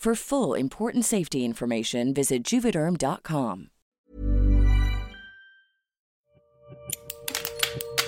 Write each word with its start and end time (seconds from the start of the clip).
For 0.00 0.14
full 0.14 0.54
important 0.54 1.04
safety 1.04 1.44
information, 1.44 2.14
visit 2.14 2.42
juvederm.com. 2.42 3.68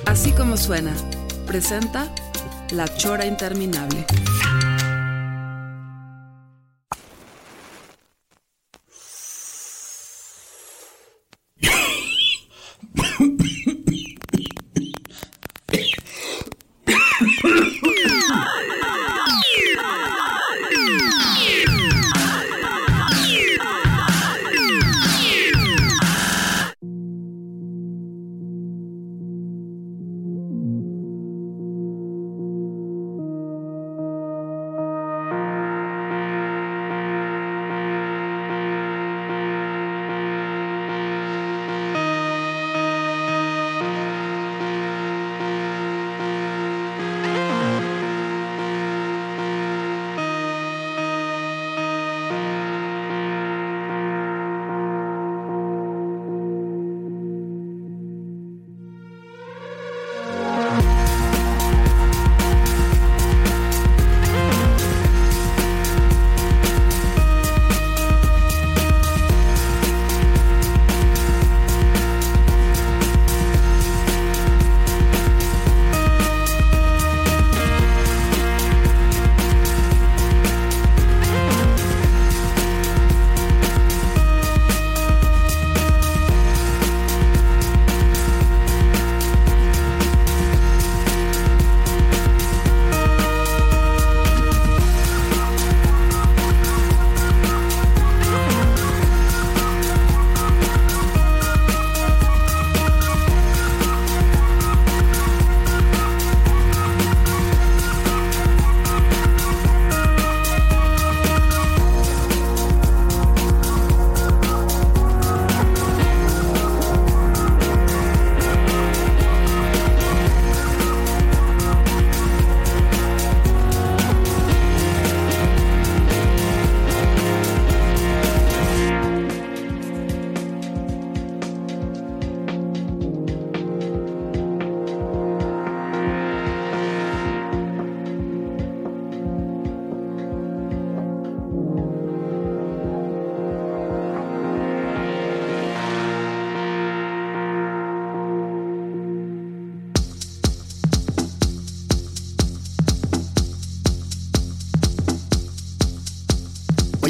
Así 0.07 0.33
como 0.33 0.57
suena, 0.57 0.95
presenta 1.47 2.11
La 2.71 2.87
Chora 2.97 3.27
Interminable. 3.27 4.07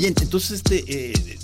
Oye, 0.03 0.15
entonces, 0.21 0.51
este, 0.51 0.83
eh, 0.89 1.39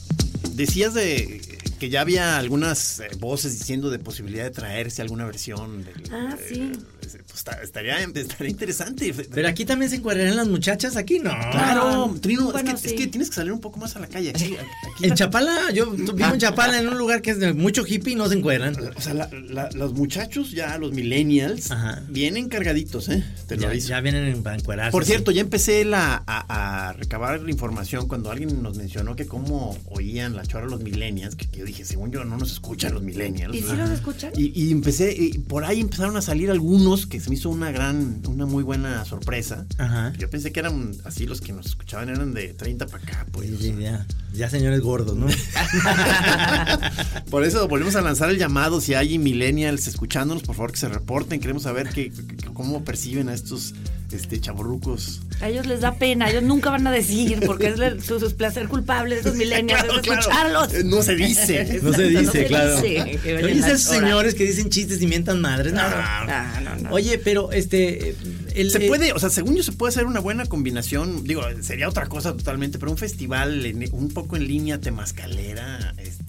decías 0.55 0.93
de 0.93 1.41
que 1.79 1.91
ya 1.91 2.01
había 2.01 2.39
algunas 2.39 2.99
eh, 2.99 3.09
voces 3.21 3.57
diciendo 3.57 3.89
de 3.89 4.01
posibilidad 4.01 4.43
de 4.43 4.51
traerse 4.51 5.01
alguna 5.01 5.27
versión. 5.27 5.85
Del, 5.85 6.03
Ah, 6.11 6.37
sí. 6.49 6.73
Pues, 7.09 7.39
está- 7.39 7.61
estaría, 7.63 7.99
estaría 8.03 8.51
interesante. 8.51 9.15
Pero 9.33 9.49
aquí 9.49 9.65
también 9.65 9.91
se 9.91 9.97
encuadrarán 9.97 10.37
las 10.37 10.49
muchachas, 10.49 10.97
aquí 10.97 11.19
no. 11.19 11.31
Claro, 11.51 12.15
Trino, 12.21 12.51
Bueno, 12.53 12.73
es, 12.73 12.83
que, 12.83 12.89
sí. 12.89 12.95
es 12.95 13.01
que 13.01 13.07
tienes 13.09 13.29
que 13.31 13.37
salir 13.37 13.53
un 13.53 13.61
poco 13.61 13.79
más 13.79 13.97
a 13.97 14.01
la 14.01 14.07
calle. 14.07 14.31
Aquí, 14.31 14.57
aquí- 14.57 15.05
En 15.07 15.15
Chapala, 15.15 15.71
yo 15.73 15.91
vivo 15.91 16.13
en 16.33 16.39
Chapala, 16.39 16.79
en 16.79 16.89
un 16.89 16.99
lugar 16.99 17.23
que 17.23 17.31
es 17.31 17.39
de 17.39 17.53
mucho 17.53 17.85
hippie 17.87 18.13
y 18.13 18.17
no 18.17 18.29
se 18.29 18.35
encuentran. 18.37 18.77
o 18.97 19.01
sea, 19.01 19.15
la- 19.15 19.31
la- 19.49 19.69
los 19.75 19.95
muchachos 19.95 20.51
ya, 20.53 20.77
los 20.79 20.93
millennials, 20.93 21.71
Ajá. 21.71 22.03
vienen 22.09 22.49
cargaditos, 22.49 23.09
¿eh? 23.09 23.25
Te 23.47 23.57
lo 23.57 23.63
Ya, 23.63 23.69
aviso. 23.69 23.89
ya 23.89 24.01
vienen 24.01 24.47
a 24.47 24.55
encuerarse. 24.55 24.93
Por 24.93 25.05
sí. 25.05 25.11
cierto, 25.13 25.31
ya 25.31 25.41
empecé 25.41 25.85
la, 25.85 26.23
a, 26.27 26.89
a 26.89 26.93
recabar 26.95 27.41
la 27.41 27.51
información 27.51 28.09
cuando 28.09 28.31
alguien 28.31 28.63
nos 28.63 28.77
mencionó 28.77 29.17
que 29.17 29.27
cómo 29.27 29.77
oían 29.87 30.35
la 30.37 30.45
chora 30.47 30.67
los 30.67 30.81
millennials, 30.83 31.35
que, 31.37 31.47
que 31.49 31.59
yo 31.61 31.65
dije, 31.65 31.85
según 31.85 32.11
yo, 32.11 32.25
no 32.25 32.37
nos 32.37 32.53
escuchan 32.53 32.95
los 32.95 33.03
millennials. 33.03 33.55
¿Y 33.55 33.63
si 33.63 33.77
los 33.77 33.91
escuchan? 33.91 34.33
Y, 34.37 34.53
y 34.61 34.73
empecé, 34.73 35.15
y 35.17 35.39
por 35.39 35.65
ahí 35.65 35.81
empezaron 35.81 36.17
a 36.17 36.23
salir 36.23 36.51
algunos 36.51 36.98
que 37.07 37.21
se 37.21 37.31
me 37.31 37.37
hizo 37.37 37.51
una 37.51 37.71
gran, 37.71 38.23
una 38.29 38.47
muy 38.47 38.63
buena 38.63 39.05
sorpresa. 39.05 39.67
Ajá. 39.79 40.13
Yo 40.19 40.29
pensé 40.31 40.53
que 40.53 40.61
eran 40.61 40.93
así 41.05 41.27
los 41.27 41.41
que 41.41 41.53
nos 41.53 41.67
escuchaban, 41.67 42.09
eran 42.09 42.35
de 42.35 42.55
30 42.55 42.87
para 42.87 43.03
acá, 43.03 43.27
pues. 43.33 43.51
Sí, 43.61 43.75
ya, 43.81 44.07
ya 44.35 44.51
señores 44.51 44.81
gordos, 44.81 45.17
¿no? 45.17 45.27
Por 47.31 47.45
eso 47.45 47.67
volvemos 47.69 47.97
a 47.97 48.01
lanzar 48.01 48.31
el 48.31 48.39
llamado. 48.39 48.81
Si 48.81 48.95
hay 48.95 49.19
millennials 49.19 49.87
escuchándonos, 49.89 50.43
por 50.43 50.55
favor 50.57 50.73
que 50.73 50.79
se 50.79 50.89
reporten. 50.89 51.41
Queremos 51.41 51.65
saber 51.65 51.89
qué- 51.91 52.13
cómo 52.55 52.85
perciben 52.85 53.29
a 53.29 53.35
estos 53.35 53.75
este, 54.13 54.41
chavorrucos. 54.41 55.21
A 55.41 55.49
ellos 55.49 55.67
les 55.67 55.81
da 55.81 55.95
pena, 55.95 56.31
ellos 56.31 56.43
nunca 56.43 56.71
van 56.71 56.87
a 56.87 56.91
decir, 56.93 57.41
porque 57.47 57.69
es 57.69 57.79
el- 57.81 58.03
su, 58.03 58.19
su 58.19 58.35
placer 58.37 58.67
culpable 58.69 59.15
de 59.17 59.21
esos 59.21 59.35
millennials, 59.37 59.85
Claro, 59.85 60.01
es 60.01 60.07
escucharlos. 60.09 60.75
Eh, 60.75 60.83
No 60.85 61.03
se 61.03 61.15
dice. 61.15 61.81
No 61.83 61.93
se 61.93 62.03
dice, 62.09 62.31
se 62.33 62.47
claro. 62.47 62.81
dice 62.81 63.19
que 63.23 63.35
Oye, 63.45 63.53
esos 63.59 63.83
señores 63.83 64.35
que 64.35 64.45
dicen 64.45 64.71
chistes 64.71 65.01
y 65.03 65.07
mientan 65.07 65.41
madres. 65.41 65.73
No. 65.73 65.83
No, 65.89 66.77
no. 66.83 66.91
Oye, 66.91 67.19
pero 67.19 67.53
este, 67.53 68.17
el- 68.55 68.71
se 68.71 68.85
eh, 68.85 68.89
puede, 68.89 69.13
o 69.13 69.19
sea, 69.19 69.31
según 69.31 69.55
yo 69.57 69.63
se 69.63 69.73
puede 69.73 69.91
hacer 69.91 70.07
una 70.07 70.21
buena 70.21 70.47
combinación, 70.47 71.25
digo, 71.25 71.43
sería 71.63 71.89
otra 71.89 72.07
cosa 72.07 72.33
totalmente, 72.37 72.79
pero 72.79 72.91
un 72.91 72.99
festival 72.99 73.65
en- 73.67 73.89
un 73.93 74.09
poco 74.09 74.37
en 74.37 74.47
línea 74.49 74.81
temascalera, 74.81 75.95
este, 75.99 76.28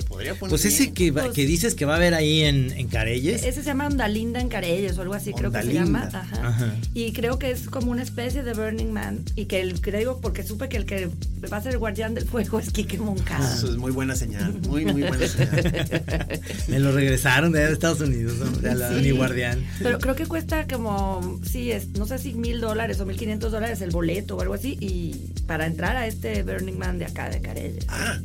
se 0.00 0.06
podría 0.06 0.34
poner 0.34 0.50
Pues 0.50 0.64
ese 0.64 0.92
que, 0.92 1.10
va- 1.10 1.22
Pues- 1.22 1.34
que 1.34 1.46
dices 1.46 1.74
que 1.74 1.84
va 1.84 1.94
a 1.94 1.96
haber 1.96 2.14
ahí 2.14 2.40
en, 2.42 2.70
en 2.72 2.88
Careyes. 2.88 3.42
Ese 3.42 3.60
se 3.62 3.66
llama 3.66 3.86
Ondalinda 3.86 4.40
en 4.40 4.48
Careyes 4.48 4.96
o 4.98 5.02
algo 5.02 5.14
así, 5.14 5.32
creo 5.32 5.50
que 5.52 5.62
se 5.62 5.72
llama. 5.72 6.08
Ajá. 6.12 6.46
Ajá. 6.48 6.74
Y 6.94 7.12
creo 7.12 7.38
que 7.38 7.50
es 7.50 7.68
como 7.68 7.90
una 7.90 8.02
especie 8.02 8.42
de 8.42 8.52
Burning 8.54 8.92
Man. 8.92 9.20
Y 9.36 9.46
que 9.46 9.60
el, 9.60 9.80
creo, 9.80 10.20
porque 10.20 10.42
supe 10.42 10.68
que 10.68 10.76
el 10.76 10.84
que 10.86 11.08
va 11.52 11.56
a 11.58 11.62
ser 11.62 11.72
el 11.72 11.78
guardián 11.78 12.14
del 12.14 12.24
fuego 12.26 12.58
es 12.58 12.70
Quique 12.70 12.98
Moncada. 12.98 13.54
Eso 13.54 13.68
es 13.70 13.76
muy 13.76 13.92
buena 13.92 14.14
señal, 14.16 14.54
muy, 14.68 14.84
muy 14.84 15.02
buena 15.02 15.26
señal. 15.28 16.40
Me 16.68 16.78
lo 16.78 16.92
regresaron 16.92 17.52
de 17.52 17.70
Estados 17.72 18.00
Unidos, 18.00 18.34
¿no? 18.38 18.46
De 18.50 18.74
la- 18.74 18.90
Sí. 18.90 19.02
mi 19.02 19.10
guardián. 19.12 19.64
Pero 19.82 19.98
creo 19.98 20.14
que 20.16 20.26
cuesta 20.26 20.66
como, 20.66 21.40
sí, 21.48 21.70
es, 21.70 21.88
no 21.90 22.06
sé 22.06 22.18
si 22.18 22.34
mil 22.34 22.60
dólares 22.60 22.98
o 23.00 23.06
mil 23.06 23.16
quinientos 23.16 23.52
dólares 23.52 23.80
el 23.82 23.90
boleto 23.90 24.36
o 24.36 24.40
algo 24.40 24.54
así. 24.54 24.76
Y 24.80 25.30
para 25.46 25.66
entrar 25.66 25.96
a 25.96 26.06
este 26.06 26.42
Burning 26.42 26.78
Man 26.78 26.98
de 26.98 27.04
acá, 27.06 27.28
de 27.28 27.40
Careyes. 27.40 27.84
Ah, 27.88 28.18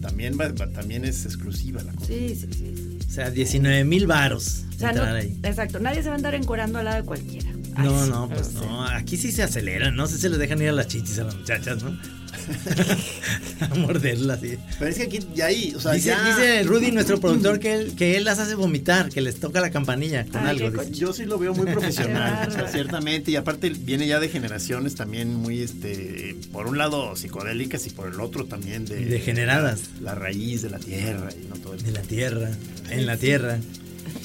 también, 0.00 0.38
va- 0.38 0.48
va- 0.48 0.70
también 0.72 1.04
es 1.04 1.24
exclusiva 1.24 1.82
la 1.82 1.92
cosa. 1.92 2.06
Sí, 2.06 2.34
sí, 2.34 2.48
sí. 2.52 2.98
O 3.08 3.12
sea, 3.12 3.30
19 3.30 3.84
mil 3.84 4.06
varos. 4.06 4.64
O 4.74 4.78
sea, 4.78 4.92
no- 4.92 5.16
exacto, 5.42 5.78
nadie 5.80 6.02
se 6.02 6.08
va 6.08 6.14
a 6.14 6.16
andar 6.16 6.34
encuerando 6.34 6.78
al 6.78 6.84
lado 6.86 6.96
de 6.98 7.04
cualquiera. 7.04 7.49
No, 7.76 8.06
no, 8.06 8.28
pues 8.28 8.52
no. 8.54 8.84
Aquí 8.86 9.16
sí 9.16 9.32
se 9.32 9.42
aceleran, 9.42 9.94
no 9.96 10.06
sé 10.06 10.18
si 10.18 10.28
les 10.28 10.38
dejan 10.38 10.60
ir 10.62 10.68
a 10.68 10.72
las 10.72 10.88
chichis 10.88 11.18
a 11.18 11.24
las 11.24 11.36
muchachas, 11.36 11.82
¿no? 11.82 11.96
a 13.60 13.74
morderlas, 13.74 14.40
sí. 14.40 14.56
Pero 14.78 14.90
es 14.90 14.96
que 14.96 15.02
aquí 15.04 15.18
ya 15.34 15.46
hay, 15.46 15.74
o 15.74 15.80
sea, 15.80 15.92
Dice, 15.92 16.08
ya- 16.08 16.24
dice 16.36 16.62
Rudy, 16.64 16.90
nuestro 16.92 17.20
productor, 17.20 17.58
que 17.58 17.74
él, 17.74 17.94
que 17.96 18.16
él 18.16 18.24
las 18.24 18.38
hace 18.38 18.54
vomitar, 18.54 19.08
que 19.10 19.20
les 19.20 19.38
toca 19.40 19.60
la 19.60 19.70
campanilla 19.70 20.24
con 20.26 20.46
Ay, 20.46 20.60
algo. 20.62 20.82
dice. 20.82 20.92
Yo 20.98 21.12
sí 21.12 21.24
lo 21.26 21.38
veo 21.38 21.54
muy 21.54 21.66
profesional, 21.72 22.32
o 22.32 22.50
sea, 22.50 22.54
bárbaro. 22.62 22.72
ciertamente, 22.72 23.30
y 23.30 23.36
aparte 23.36 23.70
viene 23.70 24.06
ya 24.06 24.20
de 24.20 24.28
generaciones 24.28 24.94
también 24.94 25.34
muy, 25.34 25.60
este, 25.60 26.36
por 26.52 26.66
un 26.66 26.78
lado 26.78 27.14
psicodélicas 27.16 27.86
y 27.86 27.90
por 27.90 28.08
el 28.12 28.20
otro 28.20 28.44
también 28.46 28.84
de... 28.84 29.04
Degeneradas. 29.06 29.82
La 30.00 30.14
raíz 30.14 30.62
de 30.62 30.70
la 30.70 30.78
tierra 30.78 31.28
y 31.32 31.46
no 31.48 31.56
todo 31.56 31.74
el... 31.74 31.82
De 31.82 31.92
la 31.92 32.02
tierra, 32.02 32.50
en 32.90 33.06
la 33.06 33.16
tierra. 33.16 33.58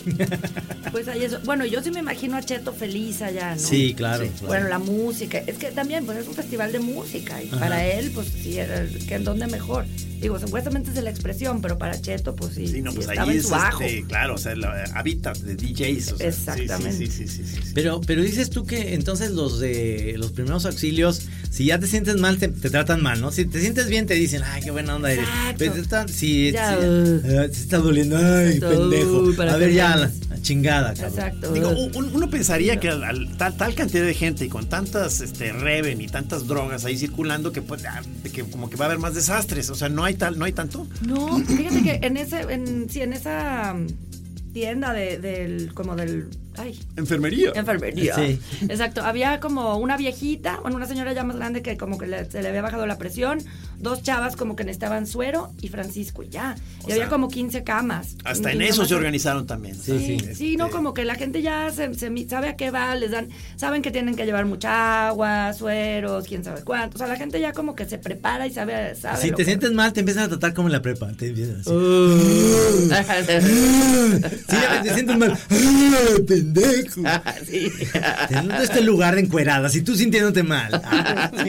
Pues 0.92 1.08
ahí 1.10 1.24
eso. 1.24 1.40
Bueno, 1.44 1.66
yo 1.66 1.84
sí 1.84 1.92
me 1.92 2.00
imagino 2.00 2.38
a 2.38 2.42
Cheto 2.42 2.72
feliz 2.72 3.22
allá, 3.22 3.56
¿no? 3.56 3.60
Sí, 3.62 3.94
claro. 3.96 4.24
Sí. 4.24 4.30
claro. 4.30 4.48
Bueno, 4.48 4.70
la 4.70 4.80
música. 4.80 5.40
Es 5.40 5.58
que 5.58 5.72
también, 5.72 6.06
pues 6.06 6.20
es 6.20 6.28
un 6.28 6.34
festival 6.36 6.72
de 6.72 6.80
música. 6.80 7.42
Y 7.44 7.48
Ajá. 7.50 7.60
para 7.60 7.86
él, 7.86 8.12
pues 8.14 8.28
sí, 8.30 8.58
era 8.58 8.86
que 9.08 9.16
en 9.16 9.24
dónde 9.26 9.48
mejor. 9.48 9.86
Digo, 10.22 10.40
supuestamente 10.40 10.90
es 10.90 10.96
de 10.96 11.02
la 11.02 11.10
expresión, 11.10 11.62
pero 11.62 11.78
para 11.78 12.00
Cheto, 12.00 12.36
pues 12.36 12.54
sí, 12.56 12.68
Sí, 12.68 12.82
no, 12.82 12.92
sí 12.92 12.98
pues 12.98 13.10
ahí 13.10 13.30
es, 13.38 13.46
este, 13.52 14.06
claro, 14.08 14.36
o 14.36 14.38
sea, 14.38 14.54
el 14.54 14.64
hábitat 14.64 15.38
de 15.40 15.56
DJs. 15.56 16.14
O 16.14 16.18
sea, 16.18 16.32
sí, 16.32 16.40
Exactamente. 16.40 16.98
Sí, 16.98 17.08
sí, 17.08 17.28
sí, 17.28 17.44
sí, 17.44 17.44
sí, 17.46 17.62
sí. 17.66 17.72
Pero, 17.76 18.00
pero 18.00 18.24
dices 18.24 18.50
tú 18.50 18.66
que 18.66 18.94
entonces 18.94 19.32
los 19.32 19.60
de 19.60 20.16
los 20.18 20.32
primeros 20.32 20.66
auxilios, 20.66 21.24
si 21.52 21.66
ya 21.66 21.80
te 21.80 21.88
sientes 21.88 22.16
mal, 22.16 22.38
te, 22.38 22.48
te 22.48 22.70
tratan 22.70 23.04
mal, 23.04 23.20
¿no? 23.20 23.32
Si 23.32 23.46
te 23.46 23.60
sientes 23.60 23.88
bien, 23.88 24.06
te 24.08 24.14
dicen, 24.14 24.42
ay, 24.46 24.62
qué 24.64 24.72
buena 24.72 24.96
onda 24.96 25.12
eres. 25.12 25.26
Exacto. 25.26 25.56
Pero 25.58 25.74
te 25.74 25.80
están- 25.82 26.10
si, 26.10 26.52
Ya, 26.54 26.78
si- 26.80 26.86
uh. 26.86 27.22
te 27.22 27.46
está 27.52 27.78
doliendo, 27.80 28.18
ay, 28.18 28.60
pendejo. 28.62 29.20
uy, 29.20 29.36
A 29.42 29.58
ver, 29.58 29.74
ya, 29.74 29.95
la 29.98 30.42
chingada, 30.42 30.94
cabrón. 30.94 31.14
Exacto. 31.14 31.52
Digo, 31.54 31.70
un- 31.70 32.12
uno 32.14 32.30
pensaría 32.30 32.80
que 32.80 32.90
al, 32.90 33.04
al- 33.04 33.38
tal, 33.38 33.56
tal 33.58 33.74
cantidad 33.76 34.04
de 34.06 34.14
gente 34.14 34.46
y 34.46 34.50
con 34.50 34.68
tantas 34.68 35.22
este, 35.22 35.52
reven 35.54 36.02
y 36.02 36.08
tantas 36.08 36.48
drogas 36.48 36.86
ahí 36.86 36.98
circulando 36.98 37.52
que, 37.52 37.62
pues, 37.62 37.84
que 38.34 38.44
como 38.44 38.70
que 38.70 38.76
va 38.78 38.86
a 38.86 38.88
haber 38.88 39.00
más 39.00 39.14
desastres. 39.16 39.70
O 39.70 39.76
sea, 39.76 39.90
no 39.90 40.04
hay 40.04 40.16
tal, 40.16 40.38
no 40.40 40.46
hay 40.46 40.54
tanto. 40.54 40.88
No, 41.06 41.40
fíjate 41.40 41.82
que 41.84 42.00
en 42.08 42.18
ese, 42.18 42.42
en, 42.42 42.90
sí, 42.90 43.02
en 43.02 43.14
esa 43.14 43.74
mm, 43.74 43.88
tienda 44.54 44.94
de, 44.94 45.18
del, 45.20 45.74
como 45.74 45.96
del, 45.96 46.28
ay, 46.58 46.80
Enfermería. 46.96 47.52
enfermería. 47.56 48.16
Sí. 48.16 48.40
Exacto. 48.70 49.02
Había 49.04 49.40
como 49.42 49.78
una 49.78 49.98
viejita, 49.98 50.60
bueno, 50.62 50.78
una 50.78 50.88
señora 50.88 51.12
ya 51.14 51.24
más 51.24 51.36
grande 51.36 51.62
que 51.62 51.76
como 51.78 51.98
que 51.98 52.08
le- 52.08 52.30
se 52.32 52.42
le 52.42 52.48
había 52.50 52.62
bajado 52.62 52.86
la 52.86 52.98
presión, 52.98 53.40
dos 53.86 54.04
chavas 54.04 54.36
como 54.36 54.58
que 54.58 54.66
necesitaban 54.66 55.08
suero 55.08 55.54
y 55.62 55.70
Francisco 55.70 56.24
y 56.24 56.28
ya. 56.30 56.56
O 56.84 56.90
y 56.90 56.92
había 56.92 57.08
como 57.08 57.30
15 57.30 57.64
camas. 57.64 58.18
Hasta 58.26 58.52
en 58.52 58.62
eso 58.62 58.84
se 58.86 58.94
organizaron 58.96 59.48
también. 59.48 59.76
Sí, 59.76 59.98
Sí, 59.98 60.20
sí. 60.20 60.36
sí, 60.36 60.58
no, 60.58 60.66
Este, 60.66 60.76
como 60.76 60.94
que 60.94 61.06
la 61.06 61.16
gente 61.16 61.42
ya 61.42 61.72
se, 61.72 61.90
sabe 62.28 62.50
a 62.50 62.56
qué 62.58 62.72
va, 62.72 62.94
les 62.96 63.12
dan, 63.12 63.30
saben 63.56 63.82
que 63.82 63.92
tienen 63.92 64.16
que 64.18 64.26
llevar 64.26 64.46
mucha 64.46 65.08
agua, 65.08 65.54
sueros, 65.54 66.26
quién 66.28 66.44
sabe 66.44 66.62
cuánto. 66.64 66.96
O 66.96 66.98
sea, 66.98 67.08
la 67.08 67.16
gente 67.16 67.40
ya 67.40 67.54
como 67.54 67.76
que 67.76 67.86
se 67.86 67.98
prepara 67.98 68.46
y 68.48 68.52
sabe, 68.54 68.96
sabe 68.96 69.22
Si 69.22 69.30
te 69.30 69.36
que- 69.38 69.46
sientes 69.46 69.72
mal, 69.72 69.94
te 69.94 70.02
empiezan 70.02 70.24
a 70.26 70.28
tratar 70.28 70.54
como 70.54 70.68
en 70.68 70.74
la 70.74 70.82
prepa. 70.82 71.12
Te 71.14 71.30
empiezan 71.30 71.62
así. 71.62 71.70
Sí, 72.96 74.56
ya 74.62 74.82
te 74.84 74.94
sientes 74.94 75.18
mal. 75.18 75.38
¡Ah, 75.52 76.20
pendejo! 76.28 77.02
Sí. 77.46 77.72
Teniendo 78.28 78.56
este 78.64 78.82
lugar 78.82 79.16
de 79.16 79.22
encueradas 79.22 79.76
y 79.76 79.82
tú 79.82 79.96
sintiéndote 79.96 80.44
mal. 80.44 80.82
Ah. 80.84 81.32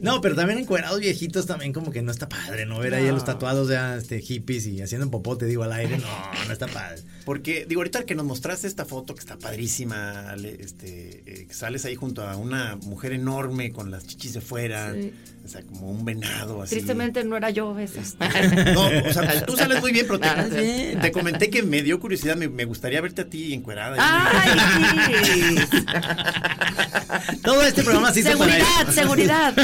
No, 0.00 0.20
pero 0.20 0.34
también 0.34 0.58
encuerados 0.58 1.00
viejitos 1.00 1.46
también 1.46 1.72
como 1.72 1.90
que 1.90 2.02
no 2.02 2.10
está 2.10 2.28
padre, 2.28 2.66
¿no? 2.66 2.78
Ver 2.78 2.94
ahí 2.94 3.06
a 3.06 3.12
los 3.12 3.24
tatuados 3.24 3.68
ya 3.68 3.96
este, 3.96 4.20
hippies 4.20 4.66
y 4.66 4.82
haciendo 4.82 5.10
popote, 5.10 5.46
digo, 5.46 5.62
al 5.62 5.72
aire. 5.72 5.98
No, 5.98 6.06
no 6.46 6.52
está 6.52 6.66
padre. 6.66 7.02
Porque, 7.24 7.66
digo, 7.68 7.80
ahorita 7.80 8.04
que 8.04 8.14
nos 8.14 8.24
mostraste 8.24 8.66
esta 8.66 8.84
foto 8.84 9.14
que 9.14 9.20
está 9.20 9.36
padrísima, 9.36 10.34
este, 10.58 11.22
eh, 11.26 11.46
que 11.46 11.54
sales 11.54 11.84
ahí 11.84 11.94
junto 11.94 12.22
a 12.26 12.36
una 12.36 12.76
mujer 12.76 13.12
enorme 13.12 13.72
con 13.72 13.90
las 13.90 14.06
chichis 14.06 14.34
de 14.34 14.40
fuera, 14.40 14.92
Sí. 14.94 15.12
O 15.46 15.48
sea, 15.48 15.62
como 15.62 15.90
un 15.90 16.04
venado 16.04 16.60
así. 16.62 16.74
Tristemente 16.74 17.22
no 17.24 17.36
era 17.36 17.50
yo 17.50 17.78
esa. 17.78 18.00
No, 18.74 18.86
o 19.08 19.12
sea, 19.12 19.46
tú 19.46 19.56
sales 19.56 19.80
muy 19.80 19.92
bien, 19.92 20.06
pero 20.06 20.18
te, 20.18 20.28
sí. 20.90 20.96
te 21.00 21.12
comenté 21.12 21.48
que 21.50 21.62
me 21.62 21.82
dio 21.82 22.00
curiosidad, 22.00 22.36
me, 22.36 22.48
me 22.48 22.64
gustaría 22.64 23.00
verte 23.00 23.22
a 23.22 23.26
ti 23.26 23.54
encuerada. 23.54 23.96
¡Ay, 23.98 24.50
sí! 25.24 25.56
Todo 27.42 27.62
este 27.62 27.82
programa 27.84 28.12
se 28.12 28.20
hizo 28.20 28.36
para 28.36 28.52
Seguridad, 28.52 28.82
eso. 28.82 28.92
seguridad. 28.92 29.54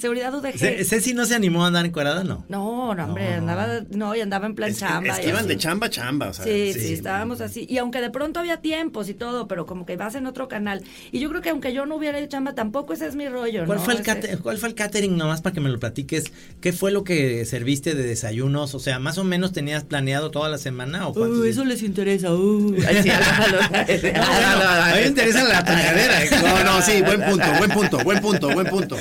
seguridad 0.00 0.34
UDG. 0.34 0.58
Ce- 0.58 0.84
Ceci 0.84 1.14
no 1.14 1.24
se 1.26 1.34
animó 1.34 1.64
a 1.64 1.68
andar 1.68 1.84
encuerada, 1.86 2.24
no. 2.24 2.44
No, 2.48 2.94
no, 2.94 3.04
hombre, 3.04 3.30
No. 3.30 3.36
andaba, 3.38 3.80
no, 3.90 4.14
y 4.16 4.20
andaba 4.20 4.46
en 4.46 4.54
plan 4.54 4.70
Es 4.70 4.76
que, 4.76 4.80
chamba. 4.86 5.12
es 5.14 5.20
que 5.20 5.28
iban 5.28 5.40
así. 5.40 5.48
de 5.48 5.56
chamba 5.56 5.86
a 5.86 5.90
chamba, 5.90 6.28
o 6.28 6.32
sea. 6.34 6.44
Sí, 6.44 6.72
sí, 6.72 6.92
estábamos 6.94 7.40
así. 7.40 7.66
Y 7.68 7.78
aunque 7.78 8.00
de 8.00 8.10
pronto 8.10 8.40
había 8.40 8.58
tiempos 8.58 9.08
y 9.08 9.14
todo, 9.14 9.46
pero 9.48 9.66
como 9.66 9.86
que 9.86 9.96
vas 9.96 10.14
en 10.14 10.26
otro 10.26 10.48
canal. 10.48 10.82
Y 11.12 11.20
yo 11.20 11.28
creo 11.28 11.42
que 11.42 11.50
aunque 11.50 11.72
yo 11.72 11.86
no 11.86 11.96
hubiera 11.96 12.18
hecho 12.18 12.28
chamba, 12.30 12.54
tampoco 12.54 12.92
ese 12.92 13.06
es 13.06 13.14
mi 13.16 13.28
rollo, 13.28 13.64
¿Cuál, 13.66 13.78
¿no? 13.78 13.84
fue 13.84 13.94
el 13.94 14.00
Ese- 14.00 14.10
cate- 14.10 14.38
¿Cuál 14.38 14.58
fue 14.58 14.68
el 14.70 14.74
catering 14.74 15.16
nomás 15.16 15.40
para 15.42 15.52
que 15.54 15.60
me 15.60 15.68
lo 15.68 15.78
platiques? 15.78 16.32
¿Qué 16.60 16.72
fue 16.72 16.90
lo 16.92 17.04
que 17.04 17.44
serviste 17.44 17.94
de 17.94 18.02
desayunos? 18.04 18.74
O 18.74 18.78
sea, 18.80 18.98
más 18.98 19.18
o 19.18 19.24
menos 19.24 19.52
tenías 19.52 19.84
planeado 19.84 20.30
toda 20.30 20.48
la 20.48 20.58
semana 20.58 21.08
o 21.08 21.12
Uh, 21.20 21.44
eso 21.44 21.64
les 21.64 21.82
interesa. 21.82 22.32
Uh. 22.32 22.74
Ay, 22.88 23.02
sí, 23.02 23.10
a 23.10 23.18
mí 24.94 25.00
me 25.02 25.06
interesa 25.06 25.44
la 25.44 25.64
tragadera. 25.64 26.20
No, 26.40 26.64
no, 26.64 26.82
sí, 26.82 27.02
buen 27.02 27.20
punto, 27.22 27.44
buen 27.58 27.70
punto, 27.70 27.98
buen 28.04 28.20
punto, 28.20 28.50
buen 28.50 28.66
punto. 28.66 28.96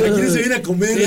¿A 0.00 0.14
quién 0.14 0.30
se 0.30 0.38
viene 0.38 0.54
a 0.56 0.62
comer? 0.62 0.98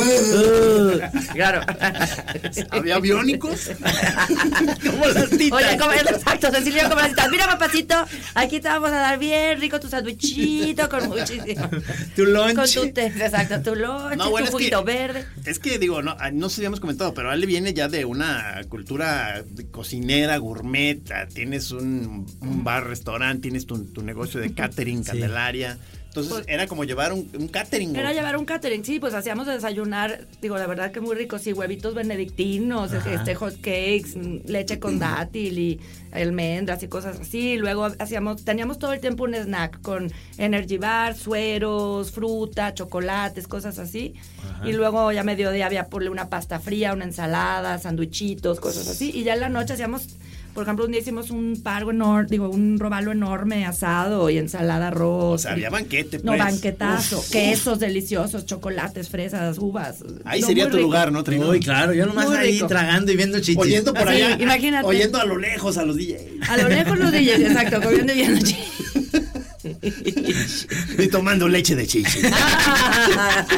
Claro. 1.33 1.61
¿Había 2.71 2.95
aviónicos? 2.95 3.69
Como 4.85 5.05
las 5.07 5.29
titas. 5.29 5.51
Oye, 5.63 5.77
como, 5.77 5.91
exacto, 5.93 6.51
Cecilia 6.51 6.83
como 6.89 6.95
las 7.01 7.09
citas. 7.09 7.29
Mira, 7.31 7.47
papacito, 7.47 7.95
aquí 8.35 8.59
te 8.59 8.67
vamos 8.67 8.89
a 8.91 8.95
dar 8.99 9.19
bien 9.19 9.59
rico 9.59 9.79
tu 9.79 9.87
sandwichito 9.87 10.87
con 10.89 11.07
muchísimo. 11.09 11.69
Tu 12.15 12.25
lunch. 12.25 12.55
Con 12.55 12.69
tu 12.87 12.93
té, 12.93 13.05
exacto, 13.07 13.61
tu 13.61 13.75
lunch, 13.75 14.15
No, 14.17 14.29
bueno, 14.29 14.37
tu 14.37 14.37
es 14.37 14.45
que- 14.45 14.51
juguito 14.51 14.83
verde. 14.83 15.25
Es 15.45 15.59
que 15.59 15.77
digo, 15.79 16.01
no, 16.01 16.15
ah, 16.19 16.31
no 16.31 16.49
sé 16.49 16.55
si 16.55 16.61
habíamos 16.61 16.79
comentado, 16.79 17.13
pero 17.13 17.31
Ale 17.31 17.45
viene 17.45 17.73
ya 17.73 17.87
de 17.87 18.05
una 18.05 18.61
cultura 18.69 19.43
de 19.47 19.67
cocinera, 19.69 20.37
gourmet, 20.37 20.99
ah, 21.11 21.25
tienes 21.31 21.71
un, 21.71 22.25
un 22.41 22.63
bar, 22.63 22.87
restaurante, 22.87 23.43
tienes 23.43 23.65
tu, 23.65 23.83
tu 23.85 24.01
negocio 24.01 24.39
de 24.39 24.53
catering, 24.53 25.03
Sí. 25.03 25.11
Candelaria. 25.11 25.77
Entonces 26.15 26.31
Pues- 26.33 26.45
era 26.47 26.65
como 26.67 26.85
llevar 26.85 27.11
un, 27.11 27.29
un 27.37 27.49
catering. 27.49 27.93
Era 27.93 28.13
llevar 28.13 28.37
un 28.37 28.45
catering, 28.45 28.85
sí, 28.85 28.99
pues 29.01 29.13
hacíamos 29.13 29.47
de 29.47 29.53
desayunar, 29.53 30.25
digo, 30.41 30.57
la 30.57 30.65
verdad 30.65 30.91
que 30.93 31.01
muy 31.01 31.13
rico, 31.13 31.39
sí, 31.39 31.51
huevitos 31.51 31.93
benedictinos, 31.93 32.93
este, 32.93 33.35
hot 33.35 33.55
cakes, 33.55 34.15
mm, 34.15 34.47
leche 34.49 34.79
con 34.79 34.97
dátil 34.99 35.59
y 35.59 35.79
almendras 36.15 36.81
y 36.83 36.87
cosas 36.87 37.19
así. 37.19 37.57
Luego 37.57 37.87
hacíamos, 37.99 38.43
teníamos 38.45 38.79
todo 38.79 38.93
el 38.93 38.99
tiempo 38.99 39.23
un 39.25 39.35
snack 39.35 39.81
con 39.81 40.11
energy 40.37 40.77
bar, 40.77 41.15
sueros, 41.15 42.11
fruta, 42.11 42.73
chocolates, 42.73 43.47
cosas 43.47 43.79
así. 43.79 44.13
Y 44.63 44.73
luego 44.73 45.11
ya 45.11 45.21
a 45.21 45.23
mediodía 45.23 45.65
había 45.65 45.85
por 45.87 46.03
una 46.03 46.29
pasta 46.29 46.59
fría, 46.59 46.93
una 46.93 47.05
ensalada, 47.05 47.77
sandwichitos, 47.79 48.59
cosas 48.59 48.87
así. 48.87 49.11
Y 49.13 49.23
ya 49.23 49.33
en 49.33 49.39
la 49.41 49.49
noche 49.49 49.73
hacíamos, 49.73 50.07
por 50.53 50.63
ejemplo, 50.63 50.85
un 50.85 50.91
día 50.91 51.01
hicimos 51.01 51.31
un 51.31 51.59
pargo 51.63 51.91
enorme, 51.91 52.27
digo, 52.29 52.49
un 52.49 52.79
robalo 52.79 53.11
enorme 53.11 53.65
asado 53.65 54.29
y 54.29 54.37
ensalada 54.37 54.87
arroz. 54.87 55.33
O 55.33 55.37
sea, 55.39 55.51
había 55.51 55.69
banquete, 55.69 56.17
No, 56.19 56.31
pues. 56.33 56.39
banquetazo, 56.39 57.19
Uf, 57.19 57.29
quesos 57.31 57.79
deliciosos, 57.79 58.45
chocolates, 58.45 59.09
fresas, 59.09 59.57
uvas. 59.57 60.03
Ahí 60.23 60.41
No, 60.41 60.47
sería 60.47 60.65
tu 60.69 60.77
rico. 60.77 60.83
lugar, 60.87 61.11
¿no, 61.11 61.23
Trino? 61.23 61.49
Uy, 61.49 61.59
claro, 61.59 61.93
yo 61.93 62.05
nomás 62.05 62.27
Muy 62.27 62.37
ahí 62.37 62.51
rico. 62.53 62.67
tragando 62.67 63.11
y 63.11 63.17
viendo 63.17 63.39
chichis. 63.39 63.57
Oyendo 63.57 63.93
por 63.93 64.07
Así, 64.07 64.21
allá. 64.21 64.41
imagínate. 64.41 64.87
Oyendo 64.87 65.19
a 65.19 65.25
lo 65.25 65.37
lejos 65.37 65.77
a 65.77 65.83
los 65.85 65.97
DJs. 66.07 66.49
A 66.49 66.57
lo 66.57 66.69
lejos 66.69 66.97
los 66.99 67.11
DJs, 67.11 67.39
exacto, 67.39 67.81
comiendo 67.81 68.13
y 68.13 68.15
viendo 68.15 68.45
Y 70.97 71.07
tomando 71.07 71.47
leche 71.47 71.75
de 71.75 71.85
chichi. 71.85 72.19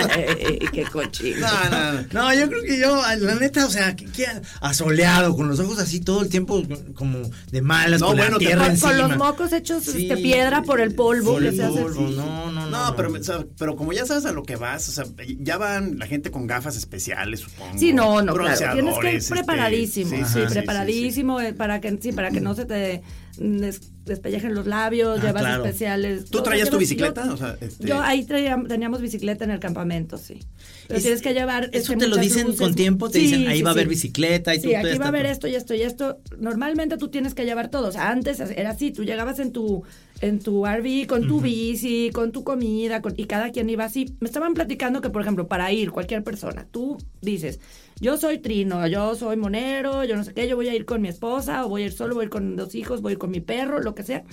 Ay, 0.10 0.60
qué 0.72 0.84
cochino. 0.86 1.39
No, 1.48 1.69
no, 1.69 1.93
no. 1.93 2.07
No, 2.12 2.34
yo 2.34 2.50
creo 2.50 2.63
que 2.63 2.79
yo, 2.79 3.01
la 3.19 3.36
neta, 3.36 3.65
o 3.65 3.69
sea, 3.69 3.96
que, 3.96 4.05
que 4.05 4.25
asoleado, 4.62 5.36
con 5.36 5.48
los 5.48 5.60
ojos 5.60 5.79
así 5.79 6.00
todo 6.00 6.22
el 6.22 6.29
tiempo 6.29 6.63
como 6.96 7.19
de 7.51 7.62
malas, 7.62 8.01
No, 8.01 8.07
con 8.07 8.17
bueno, 8.17 8.38
la 8.39 8.74
te- 8.74 8.79
Con, 8.79 8.98
los 8.98 9.17
mocos 9.17 9.53
hechos 9.53 9.84
Sí, 9.84 10.07
este, 10.10 10.22
piedra 10.22 10.63
por 10.63 10.81
el 10.81 10.96
polvo 10.96 11.34
por 11.34 11.43
que 11.43 11.51
se 11.51 11.63
hace. 11.63 11.79
No, 11.81 12.51
no, 12.51 12.51
no. 12.51 12.67
No, 12.69 12.96
pero, 12.96 13.12
o 13.13 13.24
sea, 13.24 13.46
pero 13.57 13.75
como 13.75 13.93
ya 13.93 14.05
sabes 14.05 14.25
a 14.25 14.31
lo 14.31 14.43
que 14.43 14.55
vas, 14.55 14.88
o 14.89 14.91
sea, 14.91 15.05
ya 15.39 15.57
van 15.57 15.98
la 16.00 16.07
gente 16.07 16.31
con 16.31 16.48
gafas 16.48 16.75
especiales, 16.75 17.41
supongo. 17.41 17.77
Sí, 17.77 17.93
no, 17.93 18.22
no, 18.22 18.34
claro. 18.34 18.74
Tienes 18.74 18.98
que 19.00 19.10
ir 19.12 19.15
este, 19.17 19.36
preparadísimo, 19.36 20.10
sí, 20.12 20.22
ajá, 20.22 20.48
preparadísimo 20.48 21.41
eh, 21.41 21.53
para 21.53 21.79
que 21.81 21.98
sí, 22.01 22.12
para 22.12 22.31
que 22.31 22.41
no 22.41 22.55
se 22.55 22.65
te 22.65 23.01
des- 23.39 23.82
despellejen 24.06 24.53
los 24.56 24.67
labios, 24.67 25.20
Ah, 25.20 25.27
llevas 25.27 25.41
claro. 25.41 25.65
especiales. 25.65 26.25
¿Tú 26.29 26.41
traías 26.41 26.70
tu 26.70 26.77
bicicleta? 26.77 27.25
Yo, 27.25 27.34
O 27.34 27.38
sea, 27.38 27.58
este- 27.60 27.88
yo 27.88 28.01
ahí 28.01 28.24
traía- 28.24 28.62
teníamos 28.67 29.01
bicicleta 29.01 29.44
en 29.44 29.51
el 29.51 29.60
campamento, 29.60 30.17
sí. 30.17 30.39
Pero 30.88 30.98
Es- 30.98 31.03
tienes 31.03 31.22
que 31.22 31.34
llevar. 31.34 31.65
Eso 31.74 31.94
este, 31.94 32.06
te 32.06 32.08
lo 32.08 32.15
dicen 32.17 32.46
luces. 32.48 32.62
con 32.62 32.74
tiempo, 32.75 33.10
te 33.10 33.20
Sí, 33.20 33.25
dicen, 33.25 33.48
ahí 33.48 33.58
sí, 33.58 33.63
va 33.63 33.72
a 33.72 33.74
haber 33.74 33.86
sí. 33.86 33.89
bicicleta 33.89 34.56
y 34.56 34.62
tú 34.62 34.70
Sí, 34.70 34.75
aquí 34.75 34.98
va 34.98 35.06
a 35.06 35.08
haber 35.10 35.25
esto 35.25 35.48
y 35.48 35.56
esto 35.56 35.74
y 35.74 35.82
esto. 35.82 36.20
Normalmente 36.39 36.98
tú 36.98 37.10
tienes 37.10 37.34
que 37.34 37.44
llevar 37.46 37.70
todo. 37.70 37.88
O 37.88 37.91
sea, 37.91 38.10
antes 38.10 38.39
era 38.39 38.70
así, 38.70 38.91
tú 38.91 39.03
llegabas 39.03 39.39
en 39.39 39.51
tu 39.51 39.84
en 40.21 40.39
tu 40.39 40.65
RV 40.65 41.05
con 41.07 41.27
tu 41.27 41.39
bici, 41.41 42.09
con 42.13 42.31
tu 42.31 42.43
comida, 42.43 43.01
con- 43.01 43.13
y 43.17 43.25
cada 43.25 43.51
quien 43.51 43.69
iba 43.69 43.83
así. 43.86 44.15
Me 44.19 44.27
estaban 44.27 44.53
platicando 44.53 45.01
que, 45.01 45.09
por 45.09 45.21
ejemplo, 45.21 45.47
para 45.47 45.71
ir 45.71 45.91
cualquier 45.91 46.24
persona, 46.24 46.67
tú 46.71 46.97
dices, 47.21 47.59
yo 48.00 48.17
soy 48.17 48.39
Trino, 48.39 48.86
yo 48.88 49.15
soy 49.15 49.38
monero, 49.38 50.03
yo 50.05 50.15
no 50.15 50.24
sé 50.24 50.33
qué, 50.33 50.47
yo 50.47 50.55
voy 50.55 50.69
a 50.69 50.75
ir 50.75 50.86
con 50.86 51.01
mi 51.01 51.07
esposa, 51.07 51.65
o 51.65 51.69
voy 51.69 51.83
a 51.83 51.86
ir 51.86 51.91
solo, 51.91 52.15
voy 52.15 52.24
a 52.24 52.25
ir 52.25 52.29
con 52.31 52.55
dos 52.55 52.74
hijos, 52.75 53.01
voy 53.01 53.12
a 53.12 53.13
ir 53.13 53.19
con 53.19 53.31
mi 53.31 53.39
perro, 53.41 53.79
lo 53.81 53.93
que 53.95 54.03
sea. 54.03 54.24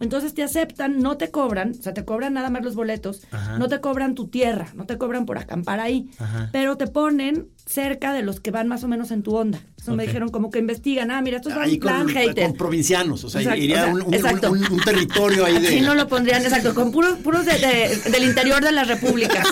Entonces 0.00 0.32
te 0.34 0.42
aceptan, 0.42 1.00
no 1.00 1.16
te 1.18 1.30
cobran, 1.30 1.72
o 1.78 1.82
sea, 1.82 1.92
te 1.92 2.04
cobran 2.06 2.32
nada 2.32 2.48
más 2.50 2.64
los 2.64 2.74
boletos, 2.74 3.22
Ajá. 3.30 3.58
no 3.58 3.68
te 3.68 3.80
cobran 3.80 4.14
tu 4.14 4.28
tierra, 4.28 4.68
no 4.74 4.86
te 4.86 4.96
cobran 4.96 5.26
por 5.26 5.36
acampar 5.38 5.78
ahí, 5.78 6.08
Ajá. 6.18 6.48
pero 6.52 6.76
te 6.78 6.86
ponen 6.86 7.48
cerca 7.66 8.12
de 8.14 8.22
los 8.22 8.40
que 8.40 8.50
van 8.50 8.66
más 8.66 8.82
o 8.82 8.88
menos 8.88 9.10
en 9.10 9.22
tu 9.22 9.36
onda. 9.36 9.60
Eso 9.78 9.94
me 9.94 10.04
dijeron 10.06 10.30
como 10.30 10.50
que 10.50 10.58
investigan, 10.58 11.10
ah, 11.10 11.20
mira, 11.22 11.36
estos 11.36 11.52
son 11.52 11.62
ahí 11.62 11.78
plan 11.78 12.04
con, 12.04 12.14
hater. 12.14 12.46
con 12.48 12.56
provincianos, 12.56 13.24
o 13.24 13.30
sea, 13.30 13.40
Exacto, 13.42 13.62
iría 13.62 13.82
o 13.82 13.84
sea, 13.84 13.94
un, 13.94 14.02
un- 14.02 14.14
exacto. 14.14 14.52
un- 14.52 14.72
un 14.72 14.80
territorio 14.80 15.44
ahí 15.46 15.58
de... 15.60 15.68
Aquí 15.68 15.80
no 15.80 15.94
lo 15.94 16.06
pondrían, 16.08 16.42
exacto, 16.42 16.74
con 16.74 16.90
puros, 16.92 17.18
puros 17.18 17.44
de- 17.46 17.58
de- 17.58 18.10
del 18.10 18.24
interior 18.24 18.62
de 18.62 18.72
las 18.72 18.88
repúblicas. 18.88 19.46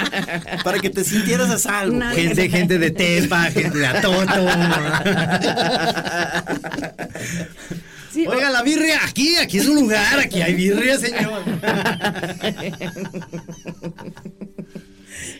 Para 0.64 0.78
que 0.78 0.90
te 0.90 1.04
sintieras 1.04 1.50
a 1.50 1.58
salvo. 1.58 1.98
Pues. 1.98 2.14
Gente, 2.16 2.48
gente 2.50 2.78
de 2.78 2.90
Tepa, 2.90 3.44
gente 3.50 3.78
de 3.78 3.86
Atoto. 3.86 4.22
Sí, 8.12 8.26
Oiga, 8.26 8.50
la 8.50 8.62
birria, 8.62 8.98
aquí, 9.04 9.36
aquí 9.36 9.58
es 9.58 9.66
un 9.68 9.76
lugar, 9.76 10.18
aquí 10.20 10.42
hay 10.42 10.54
birria, 10.54 10.98
señor. 10.98 11.42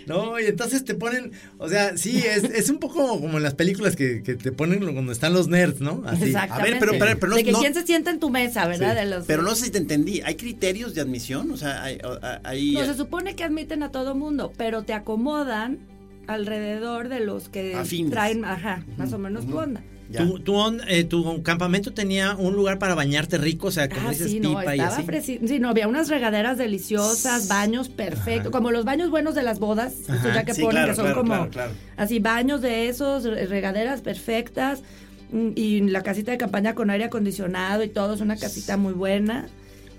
No, 0.06 0.38
y 0.38 0.46
entonces 0.46 0.84
te 0.84 0.94
ponen, 0.94 1.32
o 1.58 1.68
sea, 1.68 1.96
sí, 1.96 2.18
es, 2.18 2.44
es 2.44 2.68
un 2.70 2.78
poco 2.78 3.20
como 3.20 3.36
en 3.38 3.42
las 3.42 3.54
películas 3.54 3.94
que, 3.96 4.22
que 4.22 4.34
te 4.34 4.52
ponen 4.52 4.80
cuando 4.92 5.12
están 5.12 5.32
los 5.32 5.48
nerds, 5.48 5.80
¿no? 5.80 6.02
Así. 6.06 6.24
Exactamente. 6.24 6.52
A 6.52 6.64
ver, 6.72 6.78
pero- 6.78 6.92
pero- 6.98 7.18
pero 7.20 7.30
no- 7.30 7.36
de 7.36 7.44
que 7.44 7.52
no- 7.52 7.60
quién 7.60 7.74
se 7.74 7.84
sienta 7.86 8.10
en 8.10 8.18
tu 8.20 8.28
mesa, 8.30 8.66
¿verdad? 8.66 8.90
Sí. 8.90 8.96
De 9.00 9.06
los- 9.06 9.26
Pero 9.26 9.42
no 9.42 9.54
sé 9.54 9.66
si 9.66 9.70
te 9.70 9.78
entendí. 9.78 10.20
¿Hay 10.22 10.34
criterios 10.36 10.94
de 10.94 11.00
admisión? 11.02 11.50
O 11.52 11.56
sea, 11.56 11.82
hay... 11.82 11.98
o- 12.04 12.18
hay- 12.44 12.72
No, 12.72 12.84
se 12.84 12.94
supone 12.94 13.34
que 13.36 13.44
admiten 13.44 13.82
a 13.82 13.90
todo 13.90 14.14
mundo, 14.14 14.52
pero 14.56 14.82
te 14.82 14.92
acomodan 14.92 15.78
alrededor 16.26 17.08
de 17.08 17.20
los 17.20 17.48
que 17.48 17.74
Afines. 17.74 18.12
traen, 18.12 18.44
ajá, 18.44 18.84
más 18.96 19.12
o 19.12 19.18
menos 19.18 19.46
tu 19.46 19.56
onda. 19.58 19.82
Tu, 20.18 20.38
tu, 20.40 20.54
eh, 20.88 21.04
tu 21.04 21.42
campamento 21.42 21.92
tenía 21.92 22.34
un 22.36 22.54
lugar 22.54 22.78
para 22.78 22.94
bañarte 22.94 23.38
rico, 23.38 23.68
o 23.68 23.70
sea, 23.70 23.88
como 23.88 24.08
Ah, 24.08 24.10
dices, 24.10 24.30
sí, 24.32 24.40
no, 24.40 24.50
pipa 24.60 24.76
y 24.76 24.80
así. 24.80 25.38
Sí, 25.46 25.58
no, 25.58 25.68
había 25.70 25.88
unas 25.88 26.08
regaderas 26.08 26.58
deliciosas, 26.58 27.48
baños 27.48 27.88
perfectos, 27.88 28.52
como 28.52 28.70
los 28.70 28.84
baños 28.84 29.10
buenos 29.10 29.34
de 29.34 29.42
las 29.42 29.58
bodas, 29.58 29.94
ya 30.34 30.44
que 30.44 30.54
Sí, 30.54 30.60
ponen, 30.62 30.76
claro, 30.84 30.88
que 30.92 30.96
son 30.96 31.04
claro, 31.06 31.20
como 31.20 31.48
claro, 31.50 31.72
así 31.96 32.18
baños 32.18 32.60
de 32.60 32.88
esos, 32.88 33.24
re- 33.24 33.46
regaderas 33.46 34.00
perfectas, 34.02 34.82
mm, 35.32 35.48
y 35.54 35.80
la 35.82 36.02
casita 36.02 36.30
de 36.30 36.38
campaña 36.38 36.74
con 36.74 36.90
aire 36.90 37.04
acondicionado 37.04 37.82
y 37.82 37.88
todo, 37.88 38.14
es 38.14 38.20
una 38.20 38.36
casita 38.36 38.76
muy 38.76 38.92
buena. 38.92 39.46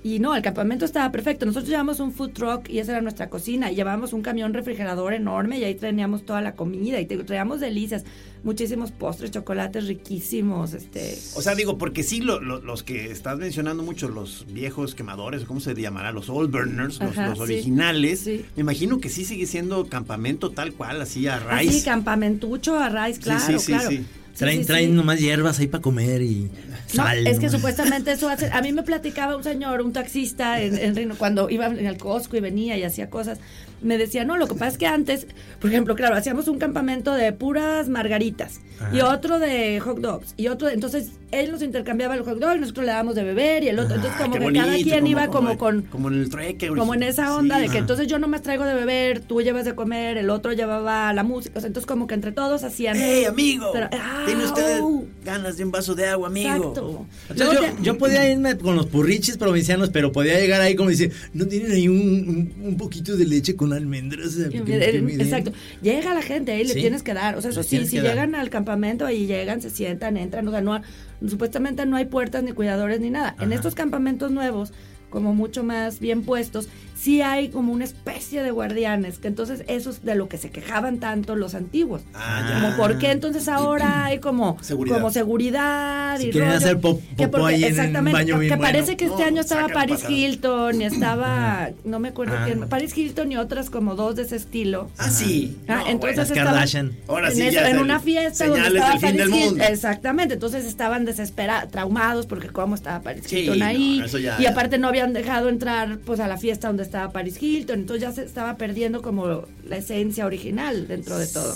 Y 0.05 0.19
no, 0.19 0.35
el 0.35 0.41
campamento 0.41 0.83
estaba 0.83 1.09
perfecto. 1.13 1.45
Nosotros 1.45 1.69
llevamos 1.69 2.01
un 2.01 2.11
food 2.11 2.31
truck 2.31 2.69
y 2.69 2.79
esa 2.79 2.91
era 2.91 3.01
nuestra 3.01 3.29
cocina. 3.29 3.71
Y 3.71 3.75
llevábamos 3.75 4.11
un 4.11 4.21
camión 4.21 4.53
refrigerador 4.53 5.13
enorme 5.13 5.59
y 5.59 5.63
ahí 5.63 5.75
teníamos 5.75 6.25
toda 6.25 6.41
la 6.41 6.55
comida 6.55 6.99
y 6.99 7.05
traíamos 7.05 7.61
delicias, 7.61 8.03
muchísimos 8.43 8.91
postres, 8.91 9.31
chocolates 9.31 9.87
riquísimos, 9.87 10.73
este... 10.73 11.17
O 11.35 11.41
sea, 11.41 11.55
digo, 11.55 11.77
porque 11.77 12.03
sí, 12.03 12.19
lo- 12.19 12.41
lo- 12.41 12.59
los 12.59 12.83
que 12.83 13.11
estás 13.11 13.37
mencionando 13.39 13.81
mucho, 13.81 14.09
los 14.09 14.45
viejos 14.51 14.93
quemadores, 14.93 15.45
cómo 15.45 15.61
se 15.61 15.73
llamará, 15.73 16.11
los 16.11 16.29
old 16.29 16.51
burners, 16.51 16.99
los, 16.99 17.17
Ajá, 17.17 17.29
los 17.29 17.37
sí, 17.37 17.43
originales, 17.45 18.19
sí. 18.19 18.45
me 18.57 18.61
imagino 18.61 18.99
que 18.99 19.07
sí 19.07 19.23
sigue 19.23 19.45
siendo 19.45 19.87
campamento 19.87 20.51
tal 20.51 20.73
cual, 20.73 21.01
así 21.01 21.25
a 21.27 21.39
raíz. 21.39 21.69
Así, 21.69 21.81
campamentucho 21.85 22.77
a 22.77 22.89
raíz, 22.89 23.19
claro, 23.19 23.39
sí, 23.39 23.57
sí, 23.59 23.71
claro. 23.71 23.89
Sí, 24.33 24.39
Traen, 24.39 24.59
sí, 24.61 24.65
traen 24.65 24.89
sí. 24.89 24.95
nomás 24.95 25.19
hierbas 25.19 25.59
ahí 25.59 25.67
para 25.67 25.81
comer 25.83 26.21
y 26.23 26.49
No, 26.95 27.03
sal. 27.03 27.27
es 27.27 27.37
que 27.39 27.45
¿no? 27.45 27.51
supuestamente 27.51 28.11
eso 28.11 28.27
hace. 28.29 28.49
A 28.51 28.61
mí 28.61 28.71
me 28.73 28.81
platicaba 28.83 29.37
un 29.37 29.43
señor, 29.43 29.81
un 29.81 29.93
taxista 29.93 30.59
en, 30.59 30.97
en 30.97 31.09
cuando 31.15 31.49
iba 31.51 31.67
en 31.67 31.85
el 31.85 31.97
Costco 31.97 32.35
y 32.35 32.39
venía 32.39 32.75
y 32.77 32.83
hacía 32.83 33.09
cosas. 33.11 33.39
Me 33.83 33.97
decía, 33.97 34.23
no, 34.23 34.37
lo 34.37 34.47
que 34.47 34.53
pasa 34.53 34.67
es 34.67 34.77
que 34.77 34.87
antes, 34.87 35.27
por 35.59 35.69
ejemplo, 35.69 35.93
claro, 35.95 36.15
hacíamos 36.15 36.47
un 36.47 36.57
campamento 36.57 37.13
de 37.13 37.33
puras 37.33 37.89
margaritas 37.89 38.61
y 38.93 39.01
otro 39.01 39.39
de 39.39 39.79
hot 39.81 39.99
dogs 39.99 40.33
y 40.37 40.47
otro, 40.47 40.69
entonces 40.69 41.11
él 41.31 41.51
nos 41.51 41.61
intercambiaba 41.61 42.15
el 42.15 42.21
hot 42.23 42.39
dog 42.39 42.55
y 42.55 42.59
nosotros 42.59 42.85
le 42.85 42.91
dábamos 42.93 43.15
de 43.15 43.23
beber 43.23 43.63
y 43.63 43.67
el 43.69 43.79
otro. 43.79 43.95
Entonces, 43.95 44.19
Ah, 44.21 44.29
como 44.31 44.47
que 44.47 44.53
cada 44.53 44.73
quien 44.75 45.05
iba 45.07 45.27
como, 45.27 45.57
con. 45.57 45.81
Como 45.83 46.07
en 46.09 46.13
el 46.21 46.29
trueque. 46.29 46.67
Como 46.69 46.93
en 46.93 47.03
esa 47.03 47.35
onda 47.35 47.59
de 47.59 47.67
que 47.69 47.77
entonces 47.79 48.07
yo 48.07 48.19
nomás 48.19 48.41
traigo 48.41 48.63
de 48.65 48.73
beber, 48.73 49.19
tú 49.19 49.41
llevas 49.41 49.65
de 49.65 49.75
comer, 49.75 50.17
el 50.17 50.29
otro 50.29 50.53
llevaba 50.53 51.11
la 51.11 51.23
música. 51.23 51.57
o 51.57 51.61
sea, 51.61 51.67
entonces, 51.67 51.85
como 51.87 52.07
que 52.07 52.13
entre 52.13 52.31
todos 52.31 52.63
hacían. 52.63 52.95
¡Hey, 52.97 53.25
amigo! 53.25 53.69
Pero- 53.73 53.89
ah, 53.91 54.22
¿Tiene 54.25 54.45
usted 54.45 54.81
ganas 55.25 55.57
de 55.57 55.63
un 55.65 55.71
vaso 55.71 55.95
de 55.95 56.05
agua, 56.05 56.27
amigo? 56.27 56.49
Exacto. 56.49 57.05
Entonces, 57.29 57.37
Luego 57.37 57.53
yo, 57.53 57.75
te- 57.77 57.83
yo 57.83 57.97
podía 57.97 58.29
irme 58.31 58.57
con 58.57 58.75
los 58.75 58.85
purrichis 58.87 59.37
provincianos, 59.37 59.89
pero 59.89 60.11
podía 60.11 60.39
llegar 60.39 60.61
ahí 60.61 60.75
como 60.75 60.89
dice, 60.89 61.11
¿no 61.33 61.45
tienen 61.47 61.71
ahí 61.71 61.87
un, 61.87 61.97
un, 61.97 62.53
un 62.67 62.77
poquito 62.77 63.15
de 63.15 63.25
leche 63.25 63.55
con 63.55 63.73
almendras? 63.73 64.35
que- 64.35 64.63
que 64.63 64.63
me 64.63 64.77
den?" 64.77 65.21
Exacto. 65.21 65.51
Llega 65.81 66.13
la 66.13 66.21
gente 66.21 66.51
ahí, 66.51 66.63
le 66.63 66.73
Sí. 66.73 66.79
tienes 66.81 67.03
que 67.03 67.13
dar. 67.13 67.37
O 67.37 67.41
sea, 67.41 67.51
Les 67.51 67.65
sí, 67.65 67.85
si 67.85 67.97
dar. 67.97 68.05
llegan 68.07 68.35
al 68.35 68.49
campamento, 68.49 69.05
ahí 69.05 69.25
llegan, 69.27 69.61
se 69.61 69.69
sientan, 69.69 70.17
entran. 70.17 70.47
O 70.47 70.51
sea, 70.51 70.61
no, 70.61 70.81
supuestamente 71.27 71.85
no 71.85 71.95
hay 71.97 72.05
puertas 72.05 72.43
ni 72.43 72.51
cuidadores 72.51 72.99
ni 72.99 73.09
nada. 73.09 73.35
En 73.39 73.53
estos 73.53 73.75
campamentos 73.75 74.31
nuevos, 74.31 74.73
como 75.13 75.35
mucho 75.35 75.63
más 75.63 75.99
bien 75.99 76.23
puestos, 76.23 76.67
sí 76.99 77.21
hay 77.21 77.49
como 77.49 77.71
una 77.71 77.83
especie 77.83 78.41
de 78.41 78.49
guardianes, 78.51 79.19
que 79.19 79.27
entonces 79.27 79.63
eso 79.67 79.89
es 79.91 80.03
de 80.03 80.15
lo 80.15 80.27
que 80.27 80.37
se 80.37 80.49
quejaban 80.49 80.97
tanto 80.99 81.35
los 81.35 81.53
antiguos. 81.53 82.01
Ah, 82.15 82.43
ya. 82.49 82.61
Como, 82.61 82.77
¿por 82.77 82.97
qué 82.97 83.11
entonces 83.11 83.47
ahora 83.47 84.05
hay 84.05 84.17
como 84.19 84.57
Seguridad. 84.61 84.95
como 84.95 85.11
seguridad 85.11 86.17
Si 86.17 86.27
y 86.27 86.31
quieren 86.31 86.49
rollo? 86.49 86.57
hacer 86.57 86.79
pop- 86.79 87.01
Que 87.17 87.27
popó 87.27 87.45
ahí 87.45 87.63
en 87.63 87.73
un 87.73 87.79
exactamente, 87.79 88.17
baño 88.19 88.39
que 88.39 88.47
bueno. 88.47 88.61
parece 88.61 88.97
que 88.97 89.05
este 89.05 89.17
No, 89.21 89.25
año 89.27 89.41
estaba 89.41 89.67
Paris 89.67 89.95
pasado. 89.97 90.13
Hilton 90.15 90.81
y 90.81 90.85
estaba, 90.85 91.69
no 91.83 91.99
me 91.99 92.07
acuerdo 92.09 92.35
Ah. 92.37 92.43
quién, 92.45 92.67
Paris 92.69 92.97
Hilton 92.97 93.31
y 93.31 93.37
otras 93.37 93.69
como 93.69 93.95
dos 93.95 94.15
de 94.15 94.23
ese 94.23 94.37
estilo. 94.37 94.89
Ah, 94.97 95.09
sí. 95.09 95.57
Ah, 95.67 95.81
No, 95.83 95.89
entonces 95.91 96.17
Las 96.17 96.29
estaban 96.29 96.53
Kardashian. 96.53 96.91
Ahora 97.07 97.29
en, 97.29 97.35
sí, 97.35 97.51
ya 97.51 97.81
una 97.81 97.99
fiesta 97.99 98.47
donde 98.47 98.67
estaba 98.67 98.89
del 98.91 98.99
fin 98.99 99.01
Paris 99.01 99.17
del 99.19 99.27
Hilton. 99.29 99.49
mundo. 99.49 99.63
Exactamente, 99.65 100.33
entonces 100.35 100.65
estaban 100.65 101.05
desesperados, 101.05 101.69
traumados 101.71 102.25
porque 102.27 102.47
cómo 102.47 102.75
estaba 102.75 103.01
Paris 103.01 103.23
Sí, 103.27 103.39
Hilton 103.39 103.59
no, 103.59 103.65
ahí. 103.65 104.01
eso 104.05 104.17
ya- 104.19 104.37
y 104.39 104.45
aparte 104.45 104.77
no 104.77 104.87
habían 105.03 105.13
dejado 105.13 105.49
entrar 105.49 105.99
pues 105.99 106.19
a 106.19 106.27
la 106.27 106.37
fiesta 106.37 106.67
donde 106.67 106.83
estaba 106.83 107.11
Paris 107.11 107.41
Hilton, 107.41 107.81
entonces 107.81 108.01
ya 108.01 108.11
se 108.11 108.23
estaba 108.23 108.57
perdiendo 108.57 109.01
como 109.01 109.45
la 109.67 109.77
esencia 109.77 110.25
original 110.25 110.87
dentro 110.87 111.17
de 111.17 111.27
todo. 111.27 111.55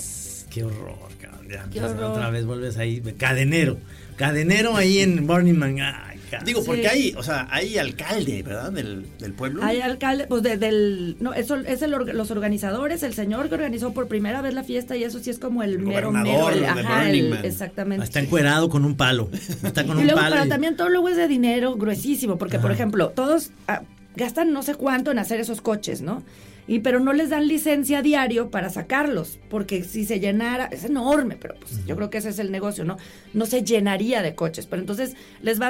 Qué 0.49 0.63
horror, 0.63 0.97
cabrón. 1.21 1.47
Ya, 1.49 1.67
Qué 1.71 1.81
horror. 1.81 2.11
Otra 2.11 2.29
vez 2.29 2.45
vuelves 2.45 2.77
ahí. 2.77 3.01
Cadenero. 3.17 3.77
Cadenero 4.17 4.75
ahí 4.75 4.99
en 4.99 5.25
Burning 5.27 5.53
Man. 5.53 5.79
Ay. 5.79 6.16
Digo, 6.45 6.63
porque 6.63 6.81
Sí. 6.83 6.87
hay, 6.87 7.13
o 7.17 7.23
sea, 7.23 7.47
hay 7.51 7.77
alcalde, 7.77 8.43
¿verdad? 8.43 8.71
Del, 8.71 9.05
del 9.19 9.33
pueblo. 9.33 9.63
Hay 9.63 9.79
alcalde, 9.81 10.27
pues 10.27 10.43
de- 10.43 10.57
del, 10.57 11.15
no, 11.19 11.33
eso 11.33 11.55
es 11.55 11.81
el, 11.81 11.91
los 11.91 12.31
organizadores, 12.31 13.03
el 13.03 13.13
señor 13.13 13.49
que 13.49 13.55
organizó 13.55 13.93
por 13.93 14.07
primera 14.07 14.41
vez 14.41 14.53
la 14.53 14.63
fiesta 14.63 14.95
y 14.97 15.03
eso 15.03 15.19
sí 15.19 15.29
es 15.29 15.39
como 15.39 15.63
el, 15.63 15.71
El 15.73 15.79
mero 15.79 16.11
mero, 16.11 16.25
gobernador 16.39 16.53
el- 16.53 16.65
ajá, 16.65 17.09
el- 17.09 17.33
exactamente. 17.45 18.03
Está 18.03 18.19
encuerado 18.19 18.69
con 18.69 18.85
un 18.85 18.95
palo. 18.95 19.29
Está 19.63 19.85
con 19.85 19.97
Y 19.97 20.01
un 20.01 20.07
luego, 20.07 20.19
palo. 20.21 20.35
pero 20.35 20.45
y- 20.45 20.49
también 20.49 20.75
todo 20.75 20.89
luego 20.89 21.09
es 21.09 21.17
de 21.17 21.27
dinero 21.27 21.75
gruesísimo, 21.75 22.37
porque 22.37 22.59
por 22.59 22.71
ejemplo, 22.71 23.09
todos 23.09 23.51
ah, 23.67 23.81
gastan 24.15 24.51
no 24.51 24.63
sé 24.63 24.75
cuánto 24.75 25.11
en 25.11 25.19
hacer 25.19 25.39
esos 25.39 25.61
coches, 25.61 26.01
¿no? 26.01 26.23
Y 26.69 26.79
pero 26.79 26.99
no 26.99 27.13
les 27.13 27.29
dan 27.29 27.47
licencia 27.47 28.01
diario 28.01 28.49
para 28.51 28.69
sacarlos, 28.69 29.39
porque 29.49 29.85
si 29.85 30.03
se 30.03 30.19
llenara, 30.19 30.65
es 30.65 30.83
enorme, 30.83 31.37
pero 31.39 31.55
pues 31.55 31.85
yo 31.85 31.95
creo 31.95 32.09
que 32.09 32.17
ese 32.17 32.27
es 32.29 32.39
el 32.39 32.51
negocio, 32.51 32.83
¿no? 32.83 32.97
No 33.33 33.45
se 33.45 33.63
llenaría 33.63 34.21
de 34.21 34.35
coches, 34.35 34.65
pero 34.65 34.81
entonces 34.81 35.15
les 35.41 35.61
va 35.61 35.69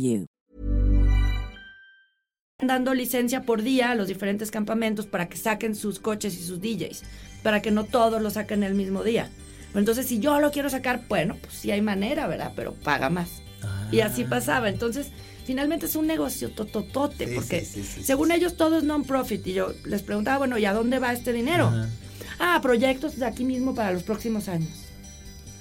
you. 0.01 0.25
dando 2.63 2.93
licencia 2.93 3.41
por 3.41 3.63
día 3.63 3.91
a 3.91 3.95
los 3.95 4.07
diferentes 4.07 4.51
campamentos 4.51 5.07
para 5.07 5.27
que 5.27 5.37
saquen 5.37 5.75
sus 5.75 5.99
coches 5.99 6.35
y 6.35 6.43
sus 6.43 6.61
DJs, 6.61 7.01
para 7.43 7.61
que 7.61 7.71
no 7.71 7.85
todos 7.85 8.21
lo 8.21 8.29
saquen 8.29 8.63
el 8.63 8.75
mismo 8.75 9.03
día. 9.03 9.29
Entonces, 9.73 10.05
si 10.05 10.19
yo 10.19 10.39
lo 10.39 10.51
quiero 10.51 10.69
sacar, 10.69 11.05
bueno, 11.09 11.37
pues 11.41 11.53
sí 11.55 11.71
hay 11.71 11.81
manera, 11.81 12.27
¿verdad? 12.27 12.53
Pero 12.55 12.73
paga 12.73 13.09
más. 13.09 13.41
Y 13.91 14.01
así 14.01 14.25
pasaba. 14.25 14.69
Entonces, 14.69 15.07
finalmente 15.45 15.85
es 15.87 15.95
un 15.95 16.05
negocio 16.07 16.51
tototote, 16.51 17.27
Sí, 17.27 17.35
porque 17.35 17.61
sí, 17.61 17.81
sí, 17.81 17.83
sí, 17.83 18.03
según 18.03 18.29
sí. 18.29 18.35
ellos 18.35 18.57
todo 18.57 18.77
es 18.77 18.83
non-profit. 18.83 19.47
Y 19.47 19.53
yo 19.53 19.73
les 19.85 20.03
preguntaba, 20.03 20.39
bueno, 20.39 20.57
¿y 20.57 20.65
a 20.65 20.73
dónde 20.73 20.99
va 20.99 21.13
este 21.13 21.33
dinero? 21.33 21.67
Ajá. 21.67 21.89
Ah, 22.39 22.59
proyectos 22.61 23.17
de 23.17 23.25
aquí 23.25 23.43
mismo 23.43 23.73
para 23.73 23.91
los 23.91 24.03
próximos 24.03 24.47
años. 24.49 24.90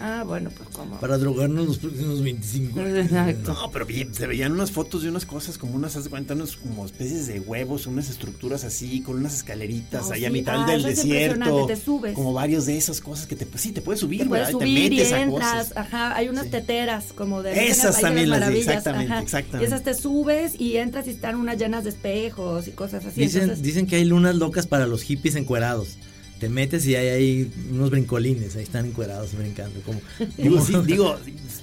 Ah, 0.01 0.25
bueno, 0.27 0.51
pues 0.57 0.69
como... 0.71 0.99
Para 0.99 1.19
drogarnos 1.19 1.67
los 1.67 1.79
próximos 1.79 2.23
25 2.23 2.81
años. 2.81 2.99
Exacto. 3.07 3.53
No, 3.53 3.71
pero 3.71 3.85
bien, 3.85 4.15
se 4.15 4.27
veían 4.27 4.53
unas 4.53 4.71
fotos 4.71 5.03
de 5.03 5.11
unas 5.11 5.27
cosas 5.27 5.59
como 5.59 5.75
unas, 5.75 5.95
haz 5.97 6.05
de 6.05 6.11
cuenta, 6.11 6.33
unas 6.35 6.57
como 6.57 6.87
especies 6.87 7.27
de 7.27 7.41
huevos, 7.41 7.87
unas 7.87 8.09
estructuras 8.09 8.65
así, 8.65 9.03
con 9.03 9.17
unas 9.19 9.35
escaleritas 9.35 10.07
No, 10.07 10.13
ahí 10.13 10.25
a 10.25 10.29
sí. 10.29 10.33
mitad 10.33 10.63
Ah, 10.63 10.67
del 10.71 10.81
eso 10.81 10.89
es 10.89 10.97
desierto. 10.97 11.67
te 11.67 11.77
subes. 11.77 12.15
Como 12.15 12.33
varios 12.33 12.65
de 12.67 12.79
esas 12.79 13.01
cosas 13.01 13.27
que 13.27 13.37
te, 13.37 13.45
pues 13.45 13.61
sí, 13.63 13.73
te 13.73 13.83
puedes 13.83 14.01
subir, 14.01 14.23
Te 14.23 14.27
puedes 14.29 14.47
¿verdad? 14.47 14.59
subir 14.61 14.89
te 14.91 14.95
y 14.95 14.99
metes 14.99 15.13
a 15.13 15.21
entras, 15.21 15.69
cosas. 15.69 15.77
ajá, 15.77 16.17
hay 16.17 16.29
unas 16.29 16.45
Sí. 16.45 16.51
teteras 16.51 17.13
como 17.15 17.43
de 17.43 17.67
Esas 17.69 18.01
también 18.01 18.31
las 18.31 18.49
exactamente, 18.51 19.13
ajá. 19.13 19.23
exactamente. 19.23 19.65
Y 19.65 19.67
esas 19.67 19.83
te 19.85 19.95
subes 19.95 20.59
y 20.59 20.77
entras 20.79 21.07
y 21.07 21.11
están 21.11 21.37
unas 21.37 21.59
llenas 21.59 21.85
de 21.85 21.91
espejos 21.91 22.69
y 22.69 22.71
cosas 22.71 23.05
así. 23.05 23.21
Dicen, 23.21 23.43
Entonces, 23.43 23.63
dicen 23.65 23.87
que 23.87 23.97
hay 23.97 24.05
lunas 24.05 24.35
locas 24.37 24.67
para 24.67 24.87
los 24.87 25.03
hippies 25.03 25.35
encuerados. 25.37 25.99
Te 26.41 26.49
metes 26.49 26.87
y 26.87 26.97
hay 26.97 27.09
ahí 27.09 27.53
unos 27.71 27.91
brincolines, 27.91 28.57
ahí 28.57 28.63
están 28.65 28.87
encuerados 28.87 29.35
brincando. 29.37 29.79
Como, 29.83 30.01
Digo, 30.39 30.61
sí, 30.65 30.75
digo, 30.87 31.17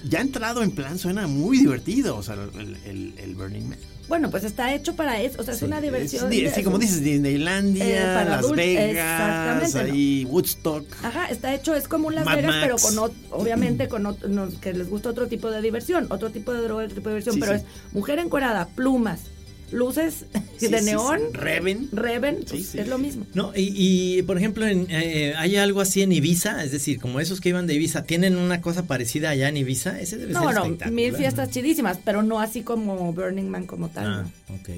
ya 0.07 0.21
entrado 0.21 0.61
en 0.63 0.71
plan 0.71 0.97
suena 0.99 1.27
muy 1.27 1.57
divertido, 1.57 2.15
o 2.15 2.23
sea, 2.23 2.35
el, 2.35 2.77
el, 2.85 3.13
el 3.17 3.35
Burning 3.35 3.69
Man. 3.69 3.79
bueno, 4.07 4.29
pues 4.29 4.43
está 4.43 4.73
hecho 4.75 4.95
para 4.95 5.19
eso, 5.19 5.41
o 5.41 5.43
sea, 5.43 5.55
es 5.55 5.61
una 5.63 5.81
diversión. 5.81 6.31
sí, 6.31 6.63
como 6.63 6.77
dices, 6.77 7.03
Disneylandia, 7.03 7.85
Eh, 7.85 8.01
para 8.15 8.25
Las 8.25 8.39
adultos, 8.39 8.57
Vegas, 8.57 9.75
ahí 9.75 10.25
Woodstock. 10.25 10.85
Ajá, 11.03 11.25
está 11.29 11.55
hecho, 11.55 11.73
es 11.75 11.87
como 11.87 12.07
un 12.09 12.15
Las 12.15 12.25
Mad 12.25 12.35
Vegas, 12.37 12.55
Max. 12.55 12.61
pero 12.63 12.77
con 12.77 13.15
obviamente 13.31 13.87
con 13.87 14.03
no, 14.03 14.15
que 14.61 14.73
les 14.73 14.89
gusta 14.89 15.09
otro 15.09 15.27
tipo 15.27 15.49
de 15.49 15.59
diversión, 15.61 16.05
otro 16.09 16.29
tipo 16.29 16.53
de 16.53 16.61
droga, 16.61 16.83
otro 16.83 16.95
tipo 16.95 17.09
de 17.09 17.15
diversión, 17.15 17.33
Sí, 17.35 17.41
pero 17.41 17.57
sí. 17.57 17.65
es 17.65 17.93
mujer 17.93 18.19
encuerada, 18.19 18.67
plumas, 18.67 19.21
luces 19.71 20.25
Sí, 20.57 20.67
de 20.69 20.79
sí, 20.79 20.85
neón, 20.85 21.19
sí. 21.31 21.37
Reven. 21.37 21.89
Reven, 21.91 22.37
Sí, 22.39 22.45
pues, 22.49 22.67
sí. 22.67 22.79
es 22.79 22.87
lo 22.87 22.97
mismo. 22.97 23.25
No, 23.33 23.51
y, 23.55 23.73
y, 23.75 24.21
por 24.23 24.37
ejemplo, 24.37 24.65
en, 24.65 24.87
eh, 24.89 25.33
¿hay 25.37 25.55
algo 25.57 25.81
así 25.81 26.01
en 26.01 26.11
Ibiza? 26.11 26.63
Es 26.63 26.71
decir, 26.71 26.99
como 26.99 27.19
esos 27.19 27.41
que 27.41 27.49
iban 27.49 27.67
de 27.67 27.75
Ibiza, 27.75 28.03
¿tienen 28.05 28.37
una 28.37 28.61
cosa 28.61 28.87
parecida 28.87 29.29
allá 29.29 29.49
en 29.49 29.57
Ibiza? 29.57 29.99
Ese 29.99 30.17
debe 30.17 30.33
No, 30.33 30.45
ser 30.45 30.55
no, 30.55 30.63
espectacular, 30.63 30.91
mil 30.93 31.11
¿no? 31.11 31.17
fiestas 31.17 31.49
chidísimas, 31.51 31.99
pero 32.03 32.23
no 32.23 32.39
así 32.39 32.61
como 32.61 33.13
Burning 33.13 33.49
Man 33.49 33.65
como 33.67 33.89
tal. 33.89 34.05
Ah, 34.07 34.25
¿no? 34.49 34.55
ok. 34.55 34.69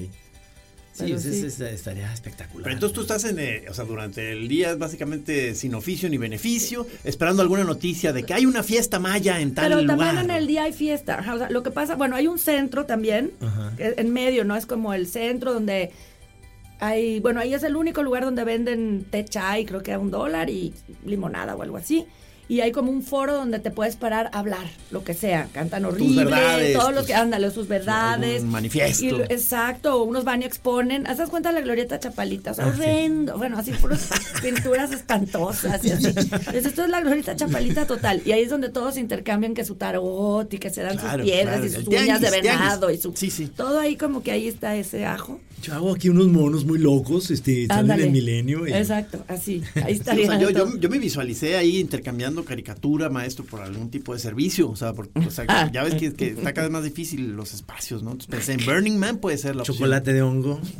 Sí, 1.00 1.06
Pero 1.06 1.18
ese- 1.18 1.32
sí. 1.34 1.46
ese 1.46 1.72
estaría 1.74 2.12
espectacular. 2.12 2.62
Pero 2.64 2.74
entonces 2.74 2.94
tú 2.94 3.00
estás 3.02 3.24
en, 3.24 3.38
eh, 3.38 3.64
o 3.68 3.74
sea, 3.74 3.84
durante 3.84 4.32
el 4.32 4.46
día 4.48 4.74
básicamente 4.76 5.54
sin 5.54 5.74
oficio 5.74 6.08
ni 6.08 6.18
beneficio, 6.18 6.86
esperando 7.04 7.42
alguna 7.42 7.64
noticia 7.64 8.12
de 8.12 8.24
que 8.24 8.34
hay 8.34 8.46
una 8.46 8.62
fiesta 8.62 8.98
maya 8.98 9.40
en 9.40 9.54
tal 9.54 9.68
Pero 9.68 9.80
lugar. 9.82 9.98
también 9.98 10.30
en 10.30 10.36
el 10.36 10.46
día 10.46 10.64
hay 10.64 10.72
fiesta. 10.72 11.18
Ajá, 11.18 11.34
o 11.34 11.38
sea, 11.38 11.50
lo 11.50 11.62
que 11.62 11.70
pasa, 11.70 11.96
bueno, 11.96 12.16
hay 12.16 12.26
un 12.26 12.38
centro 12.38 12.86
también, 12.86 13.32
Ajá. 13.40 13.72
en 13.78 14.12
medio, 14.12 14.44
¿no? 14.44 14.56
Es 14.56 14.66
como 14.66 14.94
el 14.94 15.06
centro 15.06 15.52
donde 15.52 15.90
hay, 16.78 17.20
bueno, 17.20 17.40
ahí 17.40 17.52
es 17.52 17.62
el 17.62 17.76
único 17.76 18.02
lugar 18.02 18.24
donde 18.24 18.42
venden 18.44 19.04
té 19.10 19.24
chai, 19.24 19.64
creo 19.66 19.82
que 19.82 19.92
a 19.92 19.98
un 19.98 20.10
dólar 20.10 20.48
y 20.48 20.72
limonada 21.04 21.54
o 21.54 21.62
algo 21.62 21.76
así. 21.76 22.06
Y 22.50 22.62
hay 22.62 22.72
como 22.72 22.90
un 22.90 23.04
foro 23.04 23.34
donde 23.36 23.60
te 23.60 23.70
puedes 23.70 23.94
parar 23.94 24.28
a 24.32 24.40
hablar, 24.40 24.66
lo 24.90 25.04
que 25.04 25.14
sea. 25.14 25.46
Cantan 25.54 25.84
horrible, 25.84 26.24
verdades, 26.24 26.76
todos 26.76 26.92
los 26.92 27.06
que, 27.06 27.14
ándale, 27.14 27.48
sus 27.52 27.68
verdades. 27.68 28.42
manifiesto. 28.42 29.04
Y 29.04 29.10
exacto, 29.28 30.02
unos 30.02 30.24
van 30.24 30.42
y 30.42 30.46
exponen. 30.46 31.06
¿Haz 31.06 31.20
cuenta 31.30 31.50
de 31.50 31.54
la 31.54 31.60
glorieta 31.60 32.00
Chapalita? 32.00 32.50
O 32.50 32.54
sea, 32.54 32.64
Ah, 32.66 32.72
sí. 32.74 32.80
horrendo. 32.80 33.38
Bueno, 33.38 33.56
así 33.56 33.70
puras 33.70 34.08
pinturas 34.42 34.90
espantosas 34.90 35.84
y 35.84 35.92
así. 35.92 36.06
Entonces, 36.08 36.66
esto 36.66 36.82
es 36.82 36.90
la 36.90 37.00
glorieta 37.02 37.36
Chapalita 37.36 37.86
total. 37.86 38.20
Y 38.24 38.32
ahí 38.32 38.42
es 38.42 38.50
donde 38.50 38.68
todos 38.68 38.96
intercambian 38.96 39.54
que 39.54 39.64
su 39.64 39.76
tarot 39.76 40.52
y 40.52 40.58
que 40.58 40.70
se 40.70 40.82
dan 40.82 40.96
Claro, 40.98 41.22
sus 41.22 41.30
piedras 41.30 41.54
claro, 41.60 41.66
y 41.66 41.70
sus 41.70 41.86
uñas 41.86 42.20
de 42.20 42.30
venado 42.32 42.80
tianguis. 42.88 42.98
y 42.98 43.02
su... 43.02 43.12
Sí, 43.16 43.30
sí. 43.30 43.46
Todo 43.46 43.78
ahí 43.78 43.94
como 43.94 44.24
que 44.24 44.32
ahí 44.32 44.48
está 44.48 44.74
ese 44.74 45.06
ajo. 45.06 45.38
Yo 45.62 45.74
hago 45.74 45.94
aquí 45.94 46.08
unos 46.08 46.28
monos 46.28 46.64
muy 46.64 46.78
locos, 46.78 47.30
este, 47.30 47.66
salen 47.66 47.96
del 47.98 48.10
milenio. 48.10 48.66
y- 48.66 48.72
Exacto, 48.72 49.24
así. 49.28 49.62
Ahí 49.74 49.82
Sí, 49.94 50.00
estaría. 50.00 50.24
o 50.26 50.30
sea, 50.30 50.40
yo, 50.40 50.50
yo, 50.50 50.76
yo 50.78 50.88
me 50.88 50.98
visualicé 50.98 51.56
ahí 51.56 51.78
intercambiando 51.78 52.44
caricatura, 52.44 53.10
maestro, 53.10 53.44
por 53.44 53.60
algún 53.60 53.90
tipo 53.90 54.14
de 54.14 54.20
servicio. 54.20 54.70
O 54.70 54.76
sea, 54.76 54.92
porque, 54.94 55.18
o 55.18 55.30
sea, 55.30 55.70
ya 55.70 55.82
ves 55.84 55.94
que, 55.96 56.12
que 56.14 56.28
está 56.28 56.52
cada 56.54 56.68
vez 56.68 56.72
más 56.72 56.84
difícil 56.84 57.32
los 57.32 57.52
espacios, 57.52 58.02
¿no? 58.02 58.12
Entonces 58.12 58.30
pensé 58.30 58.52
en 58.54 58.64
Burning 58.64 58.96
Man 58.98 59.18
puede 59.18 59.36
ser 59.38 59.54
la 59.56 59.62
opción. 59.62 59.76
Chocolate 59.76 60.12
de 60.12 60.22
hongo. 60.22 60.60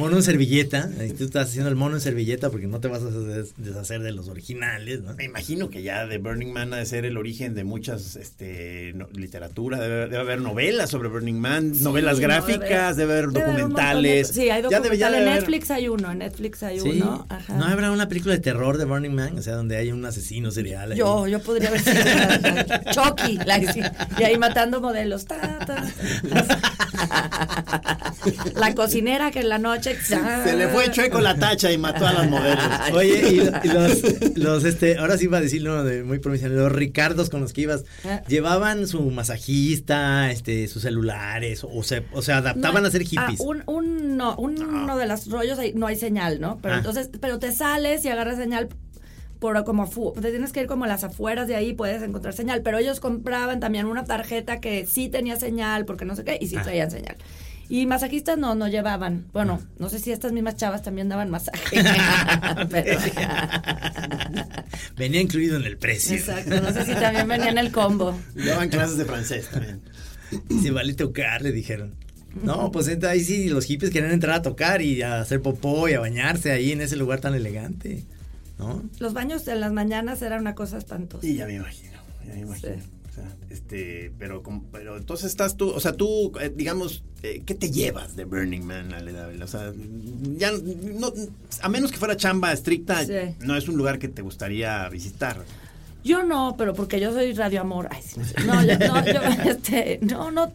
mono 0.00 0.16
en 0.16 0.22
servilleta. 0.22 0.90
Ahí 0.98 1.10
tú 1.12 1.24
estás 1.24 1.48
haciendo 1.48 1.68
el 1.70 1.76
mono 1.76 1.94
en 1.94 2.00
servilleta 2.00 2.50
porque 2.50 2.66
no 2.66 2.80
te 2.80 2.88
vas 2.88 3.02
a 3.02 3.10
des- 3.10 3.54
deshacer 3.56 4.00
de 4.02 4.12
los 4.12 4.28
originales, 4.28 5.00
¿no? 5.02 5.14
Me 5.14 5.24
imagino 5.24 5.70
que 5.70 5.82
ya 5.82 6.06
de 6.06 6.18
Burning 6.18 6.52
Man 6.52 6.72
ha 6.74 6.78
de 6.78 6.86
ser 6.86 7.04
el 7.04 7.16
origen 7.16 7.54
de 7.54 7.64
muchas 7.64 8.16
este, 8.16 8.92
no- 8.94 9.08
literatura, 9.12 9.78
debe, 9.78 10.00
debe 10.08 10.18
haber 10.18 10.40
novelas 10.40 10.90
sobre 10.90 11.08
Burning 11.08 11.38
Man, 11.38 11.74
Sí, 11.74 11.82
novelas 11.84 12.16
no, 12.16 12.22
gráficas, 12.22 12.96
debe 12.96 13.12
haber 13.12 13.20
debe 13.20 13.22
haber 13.22 13.26
un 13.26 13.32
montón 13.32 13.54
de- 13.56 13.60
documentales. 13.62 14.28
sí, 14.28 14.50
hay 14.50 14.62
Ya 14.70 14.80
debe- 14.80 14.96
ya 14.98 15.10
debe 15.10 15.22
en 15.22 15.28
haber- 15.28 15.40
Netflix 15.40 15.70
hay 15.70 15.88
uno, 15.88 16.10
en 16.12 16.18
Netflix 16.18 16.62
hay 16.62 16.80
Sí. 16.80 16.88
uno. 17.02 17.26
Ajá. 17.28 17.54
¿No 17.54 17.64
habrá 17.64 17.90
una 17.92 18.08
película 18.08 18.34
de 18.34 18.40
terror 18.40 18.78
de 18.78 18.84
Burning 18.86 19.10
Man? 19.14 19.38
O 19.38 19.42
sea, 19.42 19.54
donde 19.54 19.76
hay 19.76 19.92
un 19.92 20.04
asesino 20.04 20.50
serial. 20.50 20.92
ahí. 20.92 20.98
Yo, 20.98 21.26
yo 21.26 21.40
podría 21.40 21.68
haber 21.68 21.80
sido 21.80 21.94
Chucky, 22.92 23.38
y 24.18 24.22
ahí 24.22 24.38
matando 24.38 24.80
modelos. 24.80 25.24
ta, 25.26 25.58
ta. 25.66 25.84
La 28.56 28.74
cocinera 28.74 29.30
que 29.30 29.40
en 29.40 29.48
la 29.48 29.58
noche. 29.58 29.89
Se 29.94 30.56
le 30.56 30.68
fue 30.68 30.90
chueco 30.90 31.20
la 31.20 31.36
tacha 31.36 31.70
y 31.72 31.78
mató 31.78 32.06
a 32.06 32.12
las 32.12 32.28
modelos. 32.30 32.64
Oye, 32.94 33.22
y, 33.30 33.66
y 33.66 33.68
los, 33.72 34.36
los, 34.36 34.64
este, 34.64 34.98
ahora 34.98 35.16
sí 35.18 35.24
iba 35.24 35.38
a 35.38 35.40
decir 35.40 35.62
uno 35.62 35.84
de 35.84 36.02
muy 36.04 36.18
provincial, 36.18 36.54
los 36.54 36.72
Ricardos 36.72 37.30
con 37.30 37.40
los 37.40 37.52
que 37.52 37.62
ibas, 37.62 37.84
Ah. 38.04 38.22
llevaban 38.28 38.86
su 38.86 39.02
masajista, 39.10 40.30
este, 40.30 40.66
sus 40.68 40.82
celulares, 40.82 41.64
o 41.64 41.82
se, 41.82 42.04
o 42.12 42.22
se 42.22 42.32
adaptaban 42.32 42.82
No, 42.82 42.88
a 42.88 42.90
ser 42.90 43.02
hippies. 43.02 43.40
ah, 43.40 43.44
un, 43.44 43.62
un, 43.66 44.16
no, 44.16 44.36
uno 44.36 44.96
de 44.96 45.06
los 45.06 45.28
rollos 45.30 45.58
ahí 45.58 45.72
no 45.74 45.86
hay 45.86 45.96
señal, 45.96 46.40
¿no? 46.40 46.58
Pero 46.62 46.74
Ah. 46.74 46.78
entonces, 46.78 47.10
pero 47.20 47.38
te 47.38 47.52
sales 47.52 48.04
y 48.04 48.08
agarras 48.08 48.36
señal 48.38 48.68
por 49.38 49.64
como 49.64 49.88
te 50.20 50.30
tienes 50.30 50.52
que 50.52 50.60
ir 50.60 50.66
como 50.66 50.84
a 50.84 50.86
las 50.88 51.02
afueras 51.02 51.48
de 51.48 51.54
ahí 51.56 51.72
puedes 51.72 52.02
encontrar 52.02 52.34
señal, 52.34 52.60
pero 52.62 52.76
ellos 52.76 53.00
compraban 53.00 53.58
también 53.58 53.86
una 53.86 54.04
tarjeta 54.04 54.60
que 54.60 54.84
sí 54.86 55.08
tenía 55.08 55.36
señal 55.36 55.86
porque 55.86 56.04
no 56.04 56.14
sé 56.14 56.24
qué 56.24 56.36
y 56.40 56.46
sí 56.48 56.56
Ah. 56.58 56.62
traían 56.62 56.90
señal. 56.90 57.16
Y 57.70 57.86
masajistas 57.86 58.36
no, 58.36 58.54
no 58.56 58.66
llevaban. 58.66 59.26
Bueno, 59.32 59.60
no 59.78 59.88
sé 59.88 60.00
si 60.00 60.10
estas 60.10 60.32
mismas 60.32 60.56
chavas 60.56 60.82
también 60.82 61.08
daban 61.08 61.30
masaje. 61.30 61.82
Pero- 62.70 62.98
Venía 64.96 65.20
incluido 65.20 65.56
en 65.56 65.64
el 65.64 65.78
precio. 65.78 66.16
exacto, 66.16 66.60
no 66.60 66.72
sé 66.72 66.84
si 66.84 66.94
también 66.94 67.28
venía 67.28 67.48
en 67.50 67.58
el 67.58 67.70
combo. 67.70 68.18
Llevan 68.34 68.68
clases 68.68 68.96
de 68.98 69.04
francés 69.04 69.48
también. 69.50 69.80
Se 70.62 70.70
vale 70.70 70.94
tocar, 70.94 71.42
le 71.42 71.52
dijeron. 71.52 71.94
No, 72.42 72.70
pues 72.70 72.86
entonces 72.88 73.10
ahí 73.18 73.24
sí 73.24 73.48
los 73.48 73.64
hippies 73.64 73.90
querían 73.90 74.12
entrar 74.12 74.36
a 74.36 74.42
tocar 74.42 74.82
y 74.82 75.02
a 75.02 75.20
hacer 75.20 75.40
popó 75.42 75.88
y 75.88 75.94
a 75.94 76.00
bañarse 76.00 76.52
ahí 76.52 76.72
en 76.72 76.80
ese 76.80 76.96
lugar 76.96 77.20
tan 77.20 77.34
elegante. 77.34 78.04
¿No? 78.58 78.82
Los 78.98 79.14
baños 79.14 79.46
en 79.48 79.60
las 79.60 79.72
mañanas 79.72 80.20
era 80.22 80.38
una 80.38 80.54
cosa 80.54 80.76
espantosa. 80.78 81.26
Y 81.26 81.36
ya 81.36 81.46
me 81.46 81.54
imagino, 81.54 81.98
ya 82.26 82.34
me 82.34 82.40
imagino. 82.40 82.74
Sí. 82.74 82.80
Sea, 83.20 83.36
este, 83.50 84.12
pero, 84.18 84.42
pero 84.72 84.96
entonces 84.96 85.26
estás 85.26 85.56
tú, 85.56 85.68
o 85.70 85.80
sea, 85.80 85.92
tú, 85.92 86.32
eh, 86.40 86.52
digamos, 86.54 87.02
eh, 87.22 87.42
¿qué 87.44 87.54
te 87.54 87.70
llevas 87.70 88.16
de 88.16 88.24
Burning 88.24 88.62
Man, 88.64 88.92
Ale 88.94 89.12
Dávila? 89.12 89.44
O 89.44 89.48
sea, 89.48 89.72
ya, 90.36 90.50
no, 90.52 91.12
a 91.62 91.68
menos 91.68 91.90
que 91.92 91.98
fuera 91.98 92.16
chamba 92.16 92.52
estricta, 92.52 93.04
Sí. 93.04 93.12
no 93.40 93.56
es 93.56 93.68
un 93.68 93.76
lugar 93.76 93.98
que 93.98 94.08
te 94.08 94.22
gustaría 94.22 94.88
visitar. 94.88 95.36
Yo 96.02 96.22
no, 96.22 96.54
pero 96.56 96.72
porque 96.74 96.98
yo 96.98 97.12
soy 97.12 97.32
radio 97.34 97.60
amor. 97.60 97.88
Ay, 97.90 98.00
sí. 98.02 98.20
No, 98.46 98.64
yo, 98.64 98.78
no, 98.78 99.04
yo, 99.04 99.20
este, 99.50 99.98
no, 100.02 100.30
no. 100.30 100.50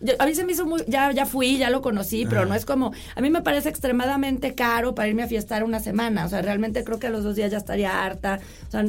yo- 0.00 0.14
a 0.18 0.24
mí 0.26 0.34
se 0.34 0.44
me 0.44 0.52
hizo 0.52 0.64
muy, 0.64 0.82
ya, 0.88 1.12
ya 1.12 1.26
fui, 1.26 1.58
ya 1.58 1.68
lo 1.68 1.82
conocí, 1.82 2.24
pero 2.26 2.46
no 2.46 2.54
es 2.54 2.64
como, 2.64 2.92
a 3.14 3.20
mí 3.20 3.28
me 3.28 3.42
parece 3.42 3.68
extremadamente 3.68 4.54
caro 4.54 4.94
para 4.94 5.08
irme 5.08 5.22
a 5.22 5.28
fiestar 5.28 5.64
una 5.64 5.80
semana. 5.80 6.24
O 6.24 6.28
sea, 6.30 6.40
realmente 6.40 6.82
creo 6.82 6.98
que 6.98 7.08
a 7.08 7.10
los 7.10 7.24
dos 7.24 7.36
días 7.36 7.50
ya 7.50 7.58
estaría 7.58 8.04
harta. 8.04 8.40
O 8.68 8.70
sea, 8.70 8.84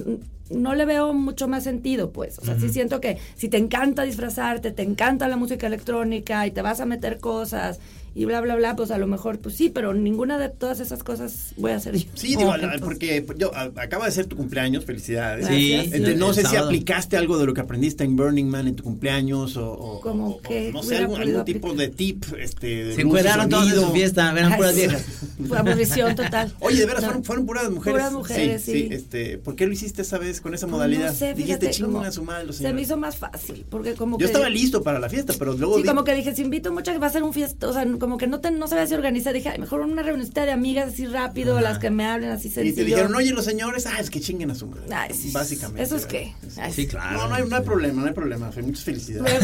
no 0.50 0.76
le 0.76 0.86
veo 0.86 1.14
mucho 1.14 1.48
más 1.48 1.64
sentido, 1.64 2.12
pues. 2.12 2.40
O 2.40 2.46
sea, 2.46 2.60
sí 2.60 2.70
siento 2.70 3.02
que 3.02 3.18
si 3.36 3.50
te 3.50 3.58
encanta 3.58 4.04
disfrazarte, 4.04 4.72
te 4.72 4.84
encanta 4.84 5.28
la 5.28 5.38
música 5.38 5.68
electrónica 5.68 6.46
y 6.48 6.52
te 6.52 6.62
vas 6.62 6.80
a 6.80 6.86
meter 6.86 7.20
cosas 7.20 7.80
y 8.18 8.26
bla, 8.26 8.42
bla, 8.42 8.56
bla, 8.56 8.76
pues 8.76 8.92
a 8.92 8.98
lo 8.98 9.08
mejor, 9.08 9.40
pues 9.40 9.56
sí, 9.56 9.70
pero 9.70 9.94
ninguna 9.94 10.38
de 10.40 10.50
todas 10.50 10.80
esas 10.80 11.04
cosas 11.04 11.54
voy 11.58 11.72
a 11.72 11.76
hacer 11.76 11.96
yo. 11.96 12.10
Sí, 12.16 12.36
digo, 12.36 12.54
Entonces, 12.56 12.82
porque 12.82 13.26
yo, 13.38 13.52
a- 13.56 13.72
acaba 13.82 14.06
de 14.06 14.12
ser 14.12 14.26
tu 14.26 14.36
cumpleaños, 14.36 14.86
felicidades. 14.86 15.48
Sí. 15.48 15.74
Este, 15.74 16.16
no 16.16 16.34
sé 16.34 16.42
si 16.42 16.48
sábado. 16.48 16.66
aplicaste 16.66 17.16
algo 17.18 17.38
de 17.38 17.46
lo 17.46 17.54
que 17.54 17.62
aprendiste 17.62 18.04
en 18.04 18.16
Burning 18.16 18.46
Man 18.48 18.68
en 18.68 18.76
tu 18.76 18.84
cumpleaños 18.84 19.56
o, 19.58 19.72
o- 19.72 20.02
Como 20.02 20.28
o- 20.28 20.32
o- 20.38 20.42
que 20.42 20.72
no 20.74 20.82
sé, 20.84 20.98
algún, 20.98 21.46
tipo 21.46 21.74
de 21.74 21.90
tip. 21.90 22.26
Este, 22.40 22.86
de 22.86 22.96
Se 22.96 23.02
encueraron 23.02 23.48
todos 23.50 23.70
en 23.72 23.76
su 23.80 23.92
fiesta, 23.92 24.32
eran 24.38 24.56
puras 24.56 24.74
sí. 24.74 24.80
viejas. 24.82 25.06
Fue 25.48 25.58
aburrición 25.60 26.16
total. 26.16 26.54
Oye, 26.60 26.80
de 26.80 26.86
veras, 26.88 27.02
No. 27.04 27.08
fueron, 27.10 27.24
fueron 27.24 27.46
puras 27.46 27.70
mujeres. 27.70 28.00
Puras 28.00 28.14
mujeres, 28.14 28.62
sí. 28.64 28.88
este, 28.92 29.38
¿Por 29.38 29.56
qué 29.56 29.68
lo 29.68 29.74
hiciste 29.74 30.02
esa 30.02 30.18
vez 30.18 30.42
con 30.42 30.54
esa 30.56 30.66
Pues 30.66 30.72
modalidad? 30.72 31.12
No 31.12 31.14
sé, 31.14 31.34
Dijiste, 31.36 31.68
fíjate, 31.68 31.84
como 31.86 32.00
chinga 32.00 32.12
su 32.12 32.24
madre, 32.24 32.46
los 32.46 32.56
se 32.56 32.64
me 32.64 32.70
señores". 32.70 32.88
hizo 32.88 32.98
más 32.98 33.18
fácil, 33.18 33.66
porque 33.70 33.94
como 33.94 34.18
que... 34.18 34.24
Yo 34.24 34.26
estaba 34.28 34.50
listo 34.50 34.82
para 34.82 35.00
la 35.00 35.08
fiesta, 35.10 35.34
pero 35.38 35.54
luego 35.54 35.76
Sí, 35.76 35.84
di- 35.84 35.88
como 35.88 36.04
que 36.04 36.16
dije, 36.16 36.34
si 36.34 36.42
invito 36.42 36.72
mucha 36.74 36.92
que 36.94 37.00
va 37.00 37.08
a 37.08 37.12
ser 37.12 37.24
un 37.24 37.34
fiesta, 37.34 37.68
o 37.68 37.74
sea, 37.74 37.86
como 38.08 38.18
que 38.18 38.26
no, 38.26 38.40
te, 38.40 38.52
no 38.52 38.70
sabía 38.70 38.88
si 38.88 38.94
organizar, 38.94 39.34
dije, 39.34 39.50
ay, 39.50 39.60
mejor 39.60 39.82
una 39.82 40.02
reunioncita 40.02 40.46
de 40.46 40.54
amigas 40.54 40.94
así 40.94 41.06
rápido, 41.08 41.60
las 41.60 41.78
que 41.78 41.90
me 41.90 42.06
hablen 42.06 42.30
así 42.32 42.48
y 42.48 42.52
sencillo. 42.52 42.76
te 42.78 42.86
dijeron, 42.86 43.14
oye, 43.14 43.34
los 43.34 43.44
señores, 43.44 43.86
ah, 43.86 44.00
es 44.00 44.10
que 44.10 44.22
chinguen 44.22 44.50
a 44.50 44.56
su 44.56 44.66
madre. 44.66 44.86
Ay, 44.96 45.14
sí. 45.14 45.32
Básicamente. 45.34 45.84
¿Eso 45.84 45.98
es 45.98 46.06
qué? 46.06 46.34
Ay, 46.56 46.72
Sí, 46.72 46.88
claro. 46.88 47.18
No, 47.18 47.28
no 47.28 47.36
hay, 47.36 47.44
no 47.46 47.54
hay 47.58 47.64
problema, 47.64 48.00
no 48.04 48.08
hay 48.08 48.14
problema. 48.14 48.50
Muchas 48.62 48.86
felicidades. 48.86 49.42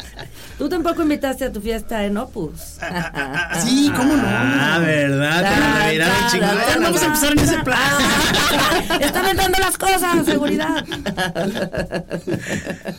Tú 0.60 0.68
tampoco 0.68 1.00
invitaste 1.00 1.46
a 1.46 1.50
tu 1.52 1.58
fiesta 1.62 2.04
en 2.04 2.18
Opus. 2.18 2.52
Sí, 3.64 3.90
¿cómo 3.96 4.14
no? 4.14 4.22
Ah, 4.26 4.78
¿verdad? 4.84 5.88
Te 5.90 5.96
la 5.98 6.06
ta, 6.06 6.78
Vamos 6.80 7.02
a 7.02 7.06
empezar 7.06 7.32
en 7.32 7.38
ese 7.38 7.58
plan. 7.64 9.00
Están 9.00 9.26
entrando 9.26 9.58
las 9.58 9.78
cosas, 9.78 10.26
seguridad. 10.26 10.84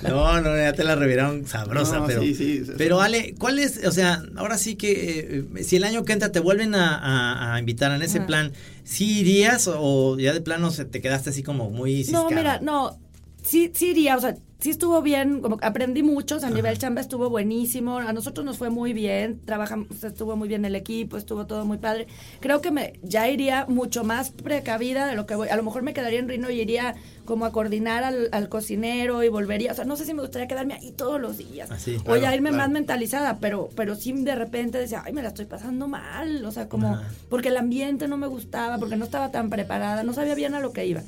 No, 0.02 0.42
no, 0.42 0.58
ya 0.58 0.74
te 0.74 0.84
la 0.84 0.96
reviraron 0.96 1.46
sabrosa, 1.46 2.00
No, 2.00 2.08
pero. 2.08 2.22
sí, 2.24 2.34
sí, 2.34 2.64
sí. 2.66 2.72
pero 2.80 3.00
Ale, 3.00 3.36
¿cuál 3.38 3.60
es? 3.60 3.86
O 3.86 3.92
sea, 3.92 4.24
ahora 4.38 4.58
sí 4.58 4.76
que 4.76 5.46
eh, 5.60 5.64
si 5.64 5.76
el 5.76 5.84
año 5.84 6.04
que 6.04 6.14
entra 6.14 6.32
te 6.32 6.40
vuelven 6.40 6.74
a, 6.74 6.96
a- 6.98 7.54
a 7.56 7.60
invitar 7.60 7.92
en 7.92 8.02
ese 8.02 8.18
Ajá. 8.20 8.28
plan, 8.28 8.52
¿sí 8.84 9.20
irías 9.20 9.70
o 9.72 10.18
ya 10.18 10.34
de 10.34 10.42
plano 10.42 10.72
se 10.72 10.86
te 10.86 11.00
quedaste 11.00 11.30
así 11.30 11.44
como 11.44 11.70
muy 11.70 12.00
No, 12.00 12.28
ciscada? 12.28 12.30
mira, 12.32 12.60
no, 12.62 12.98
sí, 13.44 13.72
sí 13.74 13.90
iría, 13.92 14.18
o 14.18 14.22
sea, 14.22 14.36
sí 14.62 14.70
estuvo 14.70 15.02
bien, 15.02 15.42
como 15.42 15.58
aprendí 15.62 16.04
mucho, 16.04 16.38
o 16.38 16.40
sea, 16.40 16.50
a 16.50 16.52
nivel 16.52 16.78
chamba 16.78 17.02
estuvo 17.02 17.30
buenísimo, 17.30 17.98
a 17.98 18.14
nosotros 18.14 18.46
nos 18.46 18.58
fue 18.58 18.70
muy 18.70 18.94
bien, 18.94 19.42
trabajamos, 19.44 19.88
o 20.04 20.08
estuvo 20.08 20.38
muy 20.38 20.48
bien 20.48 20.64
el 20.66 20.76
equipo, 20.76 21.18
estuvo 21.18 21.48
todo 21.48 21.66
muy 21.66 21.80
padre. 21.80 22.08
Creo 22.40 22.62
que 22.62 22.72
me 22.72 22.94
ya 23.02 23.28
iría 23.30 23.66
mucho 23.68 24.04
más 24.04 24.30
precavida 24.30 25.08
de 25.08 25.16
lo 25.16 25.26
que 25.26 25.36
voy, 25.36 25.50
a 25.50 25.56
lo 25.58 25.64
mejor 25.64 25.82
me 25.82 25.94
quedaría 25.94 26.20
en 26.20 26.30
Rino 26.30 26.50
y 26.52 26.62
iría 26.62 26.96
como 27.26 27.46
a 27.46 27.52
coordinar 27.52 28.04
al, 28.04 28.30
al 28.32 28.50
cocinero 28.50 29.24
y 29.24 29.30
volvería, 29.30 29.72
o 29.72 29.76
sea, 29.76 29.86
no 29.86 29.96
sé 29.96 30.06
si 30.06 30.14
me 30.14 30.22
gustaría 30.22 30.48
quedarme 30.48 30.76
ahí 30.76 30.92
todos 30.92 31.20
los 31.20 31.38
días. 31.38 31.72
Así, 31.72 31.96
o 31.96 32.04
claro, 32.04 32.22
ya 32.22 32.36
irme 32.36 32.50
claro. 32.50 32.64
más 32.64 32.72
mentalizada, 32.72 33.40
pero 33.40 33.70
pero 33.76 33.96
sí 33.96 34.12
de 34.12 34.36
repente 34.36 34.78
decía, 34.78 35.02
ay, 35.06 35.14
me 35.14 35.24
la 35.24 35.30
estoy 35.30 35.46
pasando 35.46 35.88
mal, 35.88 36.46
o 36.46 36.52
sea, 36.52 36.70
como 36.70 36.96
Ajá. 36.96 37.08
porque 37.30 37.50
el 37.50 37.58
ambiente 37.58 38.08
no 38.08 38.18
me 38.18 38.28
gustaba, 38.28 38.78
porque 38.78 38.96
no 38.96 39.06
estaba 39.06 39.32
tan 39.32 39.50
preparada, 39.50 40.04
no 40.04 40.14
sabía 40.14 40.36
bien 40.36 40.54
a 40.54 40.60
lo 40.60 40.72
que 40.72 40.86
iba. 40.86 41.02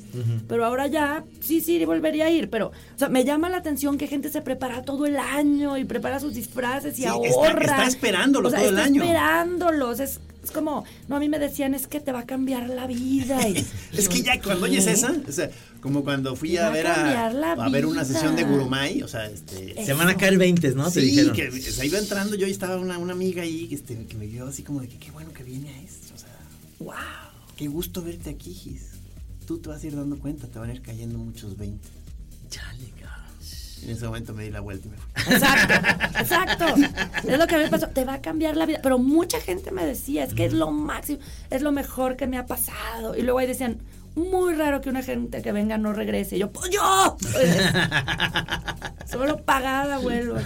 Pero 0.48 0.64
ahora 0.64 0.88
ya, 0.88 1.24
sí, 1.40 1.60
sí, 1.60 1.84
volvería 1.84 2.26
a 2.26 2.30
ir, 2.30 2.50
pero, 2.50 2.68
o 2.68 2.98
sea, 2.98 3.08
me 3.08 3.24
llama 3.24 3.43
la 3.48 3.58
atención 3.58 3.98
que 3.98 4.06
gente 4.06 4.30
se 4.30 4.40
prepara 4.42 4.82
todo 4.82 5.06
el 5.06 5.16
año 5.16 5.76
y 5.78 5.84
prepara 5.84 6.20
sus 6.20 6.34
disfraces 6.34 6.94
y 6.98 7.02
Sí, 7.02 7.04
está- 7.04 7.12
ahorra. 7.14 7.62
está 7.64 7.86
esperándolo 7.86 8.48
O 8.48 8.50
sea, 8.50 8.60
todo 8.60 8.68
el 8.70 8.74
está 8.76 8.86
año. 8.86 9.02
esperándolos, 9.02 10.00
es, 10.00 10.20
es 10.42 10.50
como, 10.50 10.84
no, 11.08 11.16
a 11.16 11.20
mí 11.20 11.28
me 11.28 11.38
decían, 11.38 11.74
es 11.74 11.86
que 11.86 12.00
te 12.00 12.12
va 12.12 12.20
a 12.20 12.26
cambiar 12.26 12.68
la 12.68 12.86
vida. 12.86 13.38
y- 13.48 13.64
Es 13.92 14.08
que 14.08 14.22
ya 14.22 14.40
cuando 14.40 14.64
oyes 14.66 14.86
esa, 14.86 15.12
o 15.28 15.32
sea, 15.32 15.50
como 15.80 16.02
cuando 16.04 16.34
fui 16.36 16.56
a 16.56 16.70
ver 16.70 16.86
a, 16.86 17.26
a 17.28 17.68
ver 17.68 17.86
una 17.86 18.04
sesión 18.04 18.36
de 18.36 18.44
Gurumay, 18.44 19.02
o 19.02 19.08
sea, 19.08 19.26
este... 19.26 19.84
Se 19.84 19.92
van 19.92 20.08
a 20.08 20.16
caer 20.16 20.38
20, 20.38 20.70
¿no? 20.74 20.84
Te 20.90 21.00
sí, 21.00 21.06
dijeron. 21.06 21.34
que 21.34 21.50
se 21.52 21.86
iba 21.86 21.98
entrando 21.98 22.36
yo 22.36 22.46
y 22.46 22.50
estaba 22.50 22.76
una, 22.78 22.98
una 22.98 23.12
amiga 23.12 23.42
ahí 23.42 23.68
este, 23.72 23.96
que 24.06 24.16
me 24.16 24.26
vio 24.26 24.46
así 24.46 24.62
como 24.62 24.80
de 24.80 24.88
que 24.88 24.98
qué 24.98 25.10
bueno 25.10 25.32
que 25.32 25.42
viene 25.44 25.68
a 25.70 25.80
esto, 25.82 26.14
o 26.14 26.18
sea, 26.18 26.28
wow. 26.78 26.94
qué 27.56 27.68
gusto 27.68 28.02
verte 28.02 28.30
aquí, 28.30 28.52
Gis. 28.54 28.82
Tú 29.46 29.58
te 29.58 29.68
vas 29.68 29.82
a 29.84 29.86
ir 29.86 29.94
dando 29.94 30.18
cuenta, 30.18 30.46
te 30.46 30.58
van 30.58 30.70
a 30.70 30.72
ir 30.74 30.80
cayendo 30.80 31.18
muchos 31.18 31.58
20. 31.58 31.86
Chale. 32.48 32.84
En 33.84 33.90
ese 33.90 34.06
momento 34.06 34.32
me 34.34 34.44
di 34.44 34.50
la 34.50 34.60
vuelta 34.60 34.88
y 34.88 34.90
me 34.90 34.96
fui. 34.96 35.34
Exacto, 35.34 35.74
exacto. 36.20 36.64
Es 37.28 37.38
lo 37.38 37.46
que 37.46 37.56
me 37.58 37.68
pasó. 37.68 37.88
Te 37.88 38.04
va 38.04 38.14
a 38.14 38.20
cambiar 38.22 38.56
la 38.56 38.66
vida. 38.66 38.80
Pero 38.82 38.98
mucha 38.98 39.40
gente 39.40 39.70
me 39.70 39.84
decía, 39.84 40.24
es 40.24 40.32
que 40.34 40.44
es 40.46 40.52
lo 40.52 40.70
máximo, 40.70 41.18
es 41.50 41.62
lo 41.62 41.70
mejor 41.72 42.16
que 42.16 42.26
me 42.26 42.38
ha 42.38 42.46
pasado. 42.46 43.14
Y 43.16 43.22
luego 43.22 43.38
ahí 43.40 43.46
decían, 43.46 43.78
muy 44.16 44.54
raro 44.54 44.80
que 44.80 44.88
una 44.90 45.02
gente 45.02 45.42
que 45.42 45.52
venga 45.52 45.76
no 45.76 45.92
regrese. 45.92 46.36
Y 46.36 46.40
yo, 46.40 46.50
pues 46.50 46.70
yo. 46.70 47.16
Solo 49.10 49.42
pagada 49.44 49.98
vuelvo. 49.98 50.36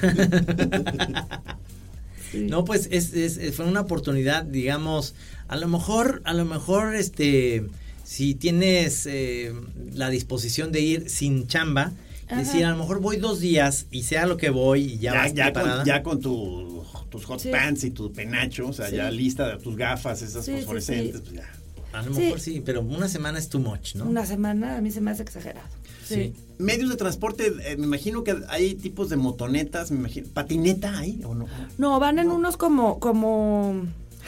Sí. 2.31 2.47
No, 2.51 2.65
pues 2.65 2.89
es, 2.91 3.15
es- 3.15 3.37
es- 3.39 3.55
fue 3.55 3.65
una 3.65 3.81
oportunidad, 3.81 4.45
digamos, 4.45 5.15
a 5.49 5.57
lo 5.57 5.67
mejor, 5.69 6.21
a 6.25 6.35
lo 6.35 6.45
mejor, 6.45 6.95
este, 6.95 7.65
si 8.05 8.35
tienes 8.35 9.07
eh, 9.07 9.53
la 9.95 10.11
disposición 10.11 10.71
de 10.73 10.81
ir 10.81 11.09
sin 11.11 11.47
chamba, 11.47 11.93
Ajá. 12.31 12.37
decir, 12.43 12.65
a 12.65 12.71
lo 12.71 12.77
mejor 12.77 13.01
voy 13.01 13.17
dos 13.17 13.41
días 13.41 13.87
y 13.91 14.03
sea 14.03 14.27
lo 14.27 14.37
que 14.37 14.51
voy 14.51 14.83
y 14.83 14.99
ya, 14.99 15.13
Ya, 15.13 15.19
vas 15.21 15.35
ya, 15.35 15.45
preparada. 15.45 15.77
con, 15.79 15.87
ya 15.87 16.03
con 16.03 16.21
tu- 16.21 16.85
tus 17.11 17.25
hot 17.25 17.41
Sí. 17.41 17.49
pants 17.51 17.85
y 17.85 17.91
tu 17.91 18.13
penacho, 18.13 18.69
o 18.69 18.73
sea, 18.73 18.89
Sí. 18.91 18.97
ya 18.97 19.11
lista 19.11 19.49
de 19.49 19.57
tus 19.63 19.77
gafas, 19.77 20.21
esas 20.23 20.45
Sí, 20.45 20.53
fosforescentes, 20.57 21.17
sí. 21.17 21.23
pues 21.25 21.37
ya. 21.37 21.49
A 21.99 22.03
lo 22.03 22.13
mejor 22.13 22.39
sí, 22.39 22.63
pero 22.65 22.83
una 22.83 23.09
semana 23.09 23.39
es 23.39 23.49
too 23.49 23.61
much, 23.61 23.95
¿no? 23.95 24.05
Una 24.05 24.27
semana 24.27 24.77
a 24.77 24.81
mí 24.83 24.91
se 24.91 25.01
me 25.01 25.11
hace 25.11 25.23
exagerado. 25.23 25.67
Sí. 26.07 26.15
Sí. 26.15 26.35
Medios 26.59 26.91
de 26.91 26.97
transporte, 26.97 27.53
eh, 27.65 27.77
me 27.79 27.87
imagino 27.87 28.25
que 28.25 28.37
hay 28.51 28.75
tipos 28.75 29.09
de 29.09 29.17
motonetas, 29.17 29.91
me 29.91 29.99
imagino. 29.99 30.29
¿Patineta 30.35 30.99
hay 30.99 31.21
o 31.25 31.35
no? 31.35 31.47
No, 31.79 31.99
van 31.99 32.19
en 32.19 32.31
unos 32.31 32.57
como, 32.59 32.99
como, 32.99 33.87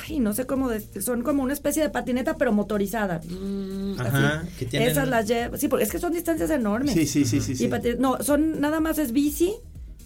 ay, 0.09 0.21
no 0.21 0.33
sé 0.33 0.47
cómo, 0.47 0.69
de- 0.69 1.03
son 1.03 1.23
como 1.23 1.43
una 1.43 1.53
especie 1.53 1.83
de 1.83 1.91
patineta, 1.91 2.37
pero 2.37 2.53
motorizada. 2.53 3.21
Mm, 3.29 4.01
Ajá, 4.01 4.41
así. 4.41 4.49
que 4.59 4.67
tienen- 4.67 4.89
Esas 4.89 5.09
las 5.09 5.27
llevo, 5.29 5.57
sí, 5.57 5.69
porque 5.69 5.85
es 5.85 5.91
que 5.93 5.99
son 5.99 6.13
distancias 6.13 6.51
enormes. 6.51 6.93
Sí, 6.95 7.07
sí, 7.07 7.25
sí, 7.25 7.41
sí. 7.41 7.53
Y 7.53 7.57
sí. 7.57 7.69
pati- 7.69 7.97
no, 7.99 8.23
son 8.23 8.61
nada 8.61 8.81
más 8.81 8.99
es 8.99 9.13
bici 9.13 9.55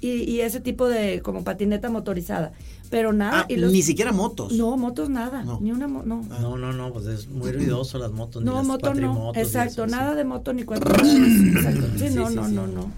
y, 0.00 0.08
y 0.30 0.40
ese 0.40 0.60
tipo 0.60 0.88
de 0.88 1.20
como 1.22 1.44
patineta 1.44 1.90
motorizada. 1.90 2.52
Pero 2.90 3.12
nada. 3.12 3.40
Ah, 3.40 3.46
y 3.48 3.56
los, 3.56 3.72
ni 3.72 3.82
siquiera 3.82 4.12
motos. 4.12 4.52
No, 4.52 4.76
motos 4.76 5.08
nada. 5.10 5.42
No. 5.42 5.58
Ni 5.60 5.72
una 5.72 5.88
no. 5.88 6.04
No, 6.04 6.56
no, 6.58 6.72
no, 6.72 6.92
pues 6.92 7.06
es 7.06 7.26
muy 7.28 7.50
ruidoso 7.50 7.98
las 7.98 8.12
motos. 8.12 8.42
ni 8.42 8.48
No, 8.50 8.56
las 8.58 8.66
moto 8.66 8.94
no. 8.94 9.32
Exacto, 9.34 9.84
eso, 9.84 9.86
sí. 9.86 9.90
nada 9.90 10.14
de 10.14 10.24
moto 10.24 10.52
ni 10.52 10.62
cuatrimotos. 10.62 11.08
Exacto. 11.08 11.86
Sí, 11.98 12.08
Sí, 12.08 12.14
no, 12.14 12.28
sí, 12.28 12.34
no, 12.36 12.48
no, 12.48 12.66
no. 12.66 12.92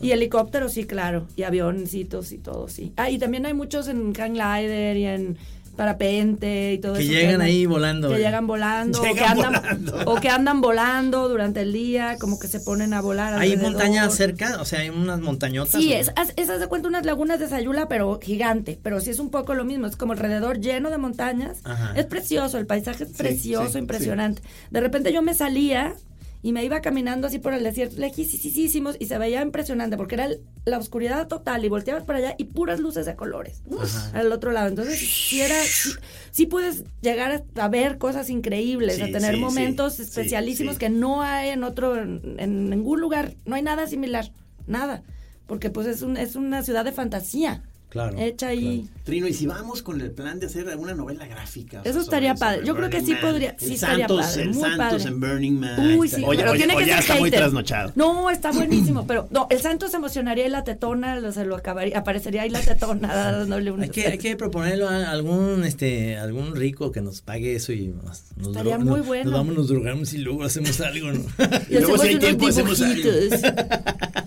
Y 0.00 0.12
helicópteros, 0.12 0.72
sí, 0.72 0.84
claro. 0.84 1.26
Y 1.36 1.42
avioncitos 1.42 2.32
y 2.32 2.38
todo, 2.38 2.68
sí. 2.68 2.92
Ah, 2.96 3.10
y 3.10 3.18
también 3.18 3.44
hay 3.44 3.52
muchos 3.54 3.86
en 3.86 4.14
Hang 4.14 4.32
Glider 4.32 4.96
y 4.96 5.04
en 5.04 5.36
parapente 5.76 6.74
y 6.74 6.78
todo 6.78 6.94
Que 6.94 7.02
eso. 7.02 7.12
llegan 7.12 7.40
ahí 7.40 7.66
volando. 7.66 8.08
Que 8.08 8.16
eh. 8.16 8.18
llegan 8.18 8.46
volando. 8.46 9.00
o, 9.00 9.02
que 9.14 9.24
andan, 9.24 9.52
volando. 9.54 10.02
o 10.06 10.20
que 10.20 10.28
andan 10.28 10.60
volando 10.60 11.28
durante 11.28 11.62
el 11.62 11.72
día, 11.72 12.16
como 12.20 12.38
que 12.38 12.48
se 12.48 12.60
ponen 12.60 12.92
a 12.94 13.00
volar. 13.00 13.34
¿Hay 13.34 13.52
alrededor. 13.52 13.72
montañas 13.72 14.14
cerca? 14.14 14.60
O 14.60 14.64
sea, 14.64 14.80
hay 14.80 14.90
unas 14.90 15.20
montañotas. 15.20 15.80
Sí, 15.80 15.92
es, 15.92 16.10
haz- 16.16 16.32
es, 16.36 16.50
haz 16.50 16.60
de 16.60 16.66
cuenta 16.66 16.88
unas 16.88 17.06
lagunas 17.06 17.40
de 17.40 17.48
Sayula, 17.48 17.88
pero 17.88 18.18
gigante. 18.22 18.78
Pero 18.82 19.00
sí 19.00 19.10
es 19.10 19.18
un 19.18 19.30
poco 19.30 19.54
lo 19.54 19.64
mismo. 19.64 19.86
Es 19.86 19.96
como 19.96 20.12
alrededor 20.12 20.60
lleno 20.60 20.90
de 20.90 20.98
montañas. 20.98 21.58
Ajá. 21.64 21.92
Es 21.96 22.06
precioso, 22.06 22.58
el 22.58 22.66
paisaje 22.66 23.04
es 23.04 23.10
precioso, 23.10 23.72
sí, 23.72 23.78
impresionante. 23.78 24.42
De 24.70 24.80
repente 24.80 25.12
yo 25.12 25.22
me 25.22 25.34
salía 25.34 25.94
y 26.42 26.52
me 26.52 26.64
iba 26.64 26.80
caminando 26.80 27.26
así 27.26 27.38
por 27.38 27.52
el 27.52 27.62
desierto, 27.62 27.96
lejísimos, 27.98 28.96
y 28.98 29.06
se 29.06 29.18
veía 29.18 29.42
impresionante 29.42 29.96
porque 29.96 30.14
era 30.14 30.28
la 30.64 30.78
oscuridad 30.78 31.28
total 31.28 31.64
y 31.64 31.68
volteabas 31.68 32.04
para 32.04 32.18
allá 32.18 32.34
y 32.38 32.44
puras 32.44 32.80
luces 32.80 33.04
de 33.06 33.14
colores 33.14 33.62
Ajá. 33.78 34.18
al 34.18 34.32
otro 34.32 34.50
lado. 34.50 34.68
Entonces, 34.68 34.98
sí, 34.98 35.40
era, 35.40 35.62
sí, 35.62 35.90
sí 36.30 36.46
puedes 36.46 36.84
llegar 37.02 37.44
a, 37.56 37.62
a 37.62 37.68
ver 37.68 37.98
cosas 37.98 38.30
increíbles, 38.30 38.96
Sí, 38.96 39.02
a 39.02 39.12
tener 39.12 39.34
sí, 39.34 39.40
momentos 39.40 39.94
sí, 39.94 40.02
especialísimos 40.02 40.74
sí. 40.74 40.78
que 40.80 40.88
no 40.88 41.22
hay 41.22 41.50
en 41.50 41.62
otro, 41.64 41.96
en, 42.00 42.36
en 42.38 42.70
ningún 42.70 43.00
lugar, 43.00 43.34
no 43.44 43.54
hay 43.56 43.62
nada 43.62 43.86
similar, 43.86 44.32
nada, 44.66 45.02
porque 45.46 45.68
pues 45.70 45.86
es, 45.86 46.02
un, 46.02 46.16
es 46.16 46.36
una 46.36 46.62
ciudad 46.62 46.84
de 46.84 46.92
fantasía. 46.92 47.62
Claro. 47.90 48.16
hecha 48.18 48.48
ahí. 48.48 48.88
Trino, 49.04 49.26
y 49.26 49.34
si 49.34 49.46
vamos 49.46 49.82
con 49.82 50.00
el 50.00 50.10
plan 50.12 50.38
de 50.38 50.46
hacer 50.46 50.68
alguna 50.68 50.94
novela 50.94 51.26
gráfica. 51.26 51.82
Eso 51.84 52.00
estaría 52.00 52.34
padre. 52.36 52.62
Yo 52.64 52.76
creo 52.76 52.88
que 52.88 53.00
sí 53.00 53.12
Man. 53.12 53.20
podría- 53.20 53.56
sí 53.58 53.66
el 53.66 53.72
estaría 53.72 54.06
Santos, 54.08 54.26
padre, 54.26 54.42
El 54.42 54.48
muy 54.50 54.60
Santos 54.62 54.78
padre. 54.78 55.02
en 55.08 55.20
Burning 55.20 55.52
Man. 55.60 55.98
Uy, 55.98 56.08
sí, 56.08 56.22
Oye, 56.24 56.38
pero 56.38 56.50
oye, 56.52 56.58
tiene 56.58 56.74
o 56.74 56.78
que 56.78 56.86
ya 56.86 56.92
ser 56.94 57.00
está 57.02 57.16
muy 57.18 57.30
trasnochado. 57.30 57.92
No, 57.96 58.30
está 58.30 58.52
buenísimo, 58.52 59.06
pero 59.06 59.26
no, 59.30 59.48
el 59.50 59.60
santo 59.60 59.88
se 59.88 59.96
emocionaría 59.96 60.46
y 60.46 60.50
la 60.50 60.62
tetona 60.62 61.18
lo- 61.18 61.32
se 61.32 61.44
lo 61.44 61.56
acabaría, 61.56 61.98
aparecería 61.98 62.42
ahí 62.42 62.50
la 62.50 62.60
tetona 62.60 63.12
dándole 63.12 63.72
un 63.72 63.82
Hay 63.82 63.88
que, 63.90 64.06
hay 64.06 64.18
que 64.18 64.36
proponerlo 64.36 64.88
a 64.88 65.10
algún 65.10 65.64
este 65.64 66.16
algún 66.16 66.54
rico 66.54 66.92
que 66.92 67.00
nos 67.00 67.20
pague 67.22 67.56
eso 67.56 67.72
y 67.72 67.88
nos, 67.88 68.22
nos 68.36 68.48
Estaría 68.48 68.78
muy 68.78 68.98
nos- 68.98 69.06
bueno. 69.08 69.24
Nos 69.30 69.32
vamos, 69.40 69.54
nos 69.56 69.68
drogamos 69.68 70.12
y 70.14 70.18
luego 70.18 70.44
hacemos 70.44 70.80
algo, 70.80 71.10
¿no? 71.10 71.20
Y 71.68 71.74
luego 71.80 71.98
si 71.98 72.08
hay 72.08 72.18
tiempo 72.20 72.46
hacemos 72.46 72.80
algo. 72.80 73.10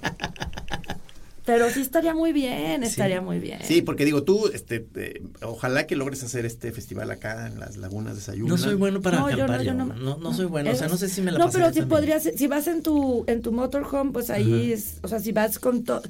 Pero 1.45 1.69
sí 1.69 1.82
estaría 1.82 2.13
muy 2.13 2.32
bien, 2.32 2.84
estaría 2.84 3.19
muy 3.21 3.39
bien. 3.39 3.60
Sí, 3.63 3.82
porque 3.82 4.06
digo, 4.06 4.23
tú, 4.23 4.47
este, 4.53 4.86
eh, 4.95 5.21
ojalá 5.41 5.86
que 5.88 5.95
logres 5.97 6.23
hacer 6.23 6.45
este 6.45 6.71
festival 6.71 7.12
acá 7.12 7.47
en 7.47 7.60
las 7.60 7.75
lagunas 7.77 8.15
de 8.15 8.21
Sayula. 8.21 8.49
No 8.51 8.58
soy 8.58 8.75
bueno 8.75 9.01
para 9.01 9.19
No, 9.19 9.29
yo 9.29 9.38
no, 9.38 9.43
acampar. 9.43 9.62
yo 9.65 9.73
no, 9.73 9.86
No, 9.88 10.17
no 10.17 10.34
soy 10.34 10.45
bueno, 10.45 10.71
o 10.71 10.75
sea, 10.75 10.88
no 10.88 10.97
sé 10.97 11.10
si 11.10 11.21
me 11.21 11.32
la 11.32 11.39
No, 11.39 11.49
pero 11.51 11.65
si 11.67 11.79
tan 11.79 11.89
bien. 11.89 11.89
podrías, 11.89 12.23
si 12.36 12.47
vas 12.47 12.67
en 12.67 12.82
tu 12.82 13.25
en 13.27 13.41
tu 13.41 13.51
motorhome, 13.51 14.12
pues 14.12 14.29
ahí 14.29 14.71
es, 14.71 14.99
o 15.01 15.08
sea, 15.10 15.19
si 15.19 15.32
vas 15.34 15.60
con 15.60 15.84
todo 15.84 16.01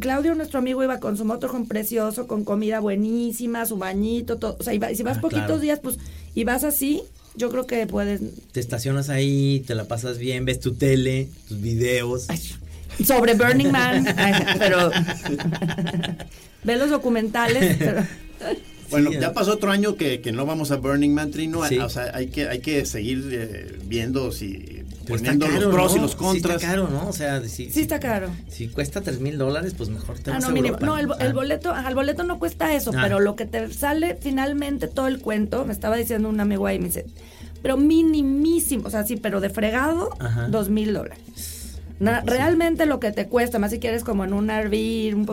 Claudio, 0.00 0.34
nuestro 0.34 0.58
amigo, 0.58 0.82
iba 0.82 0.98
con 0.98 1.16
su 1.16 1.24
motorhome 1.24 1.64
precioso, 1.66 2.26
con 2.26 2.44
comida 2.44 2.80
buenísima, 2.80 3.64
su 3.64 3.76
bañito, 3.76 4.36
todo. 4.36 4.56
O 4.58 4.62
sea, 4.64 4.74
y 4.74 4.78
va- 4.78 4.92
si 4.92 5.02
vas 5.04 5.18
Ah, 5.18 5.20
poquitos 5.20 5.46
claro. 5.46 5.60
días, 5.60 5.78
pues, 5.80 5.98
y 6.34 6.42
vas 6.44 6.64
así, 6.64 7.02
yo 7.36 7.48
creo 7.48 7.64
que 7.66 7.86
puedes. 7.86 8.20
Te 8.52 8.58
estacionas 8.58 9.08
ahí, 9.08 9.62
te 9.66 9.76
la 9.76 9.84
pasas 9.84 10.18
bien, 10.18 10.44
ves 10.44 10.58
tu 10.58 10.74
tele, 10.74 11.28
tus 11.48 11.60
videos. 11.60 12.26
Ay, 12.28 12.40
sobre 13.04 13.34
Burning 13.34 13.70
Man, 13.70 14.06
pero. 14.58 14.90
Ve 16.64 16.76
los 16.76 16.90
documentales, 16.90 17.76
pero- 17.78 18.04
Bueno, 18.90 19.10
Sí, 19.10 19.18
ya 19.20 19.28
¿no? 19.28 19.34
pasó 19.34 19.52
otro 19.52 19.70
año 19.70 19.96
que, 19.96 20.20
que 20.22 20.32
no 20.32 20.46
vamos 20.46 20.70
a 20.70 20.76
Burning 20.76 21.10
Man, 21.12 21.30
Trino. 21.30 21.66
Sí. 21.68 21.78
O 21.78 21.88
sea, 21.90 22.10
hay 22.14 22.28
que, 22.28 22.48
hay 22.48 22.60
que 22.60 22.86
seguir 22.86 23.28
eh, 23.32 23.78
viendo 23.84 24.32
si 24.32 24.82
poniendo 25.06 25.46
caro, 25.46 25.60
los 25.60 25.74
pros 25.74 25.96
y 25.96 26.00
los 26.00 26.14
contras. 26.16 26.52
Sí 26.60 26.64
está 26.64 26.72
caro, 26.72 26.88
¿no? 26.88 27.08
O 27.08 27.12
sea, 27.12 27.42
si, 27.42 27.70
sí 27.70 27.80
está 27.80 28.00
caro. 28.00 28.28
si 28.48 28.68
cuesta 28.68 29.00
tres 29.02 29.20
mil 29.20 29.36
dólares, 29.38 29.74
pues 29.76 29.88
mejor 29.90 30.18
te 30.18 30.30
Ah, 30.30 30.34
vas 30.34 30.42
no, 30.80 30.94
a 30.94 31.00
el, 31.00 31.06
bo- 31.06 31.18
el 31.18 31.30
Ah. 31.30 31.32
boleto, 31.34 31.70
ajá, 31.72 31.88
el 31.88 31.94
boleto 31.94 32.22
no 32.24 32.38
cuesta 32.38 32.72
eso, 32.74 32.90
Ah. 32.94 33.00
pero 33.02 33.20
lo 33.20 33.36
que 33.36 33.44
te 33.46 33.72
sale 33.72 34.16
finalmente 34.20 34.88
todo 34.88 35.06
el 35.06 35.18
cuento, 35.20 35.64
me 35.66 35.72
estaba 35.72 35.96
diciendo 35.96 36.28
un 36.28 36.40
amigo 36.40 36.66
ahí, 36.66 36.78
me 36.78 36.86
dice, 36.86 37.04
pero 37.62 37.76
minimísimo, 37.76 38.86
o 38.86 38.90
sea, 38.90 39.04
sí, 39.04 39.16
pero 39.16 39.40
de 39.40 39.50
fregado. 39.50 40.10
Pues 40.18 40.50
dos 40.50 40.68
mil 40.70 40.92
dólares. 40.94 41.18
Na- 42.00 42.20
realmente 42.24 42.86
lo 42.86 43.00
que 43.00 43.10
te 43.12 43.26
cuesta, 43.26 43.58
más 43.58 43.70
si 43.72 43.78
quieres 43.80 44.04
como 44.04 44.24
en 44.24 44.32
un 44.32 44.50
RV, 44.50 45.14
un 45.14 45.26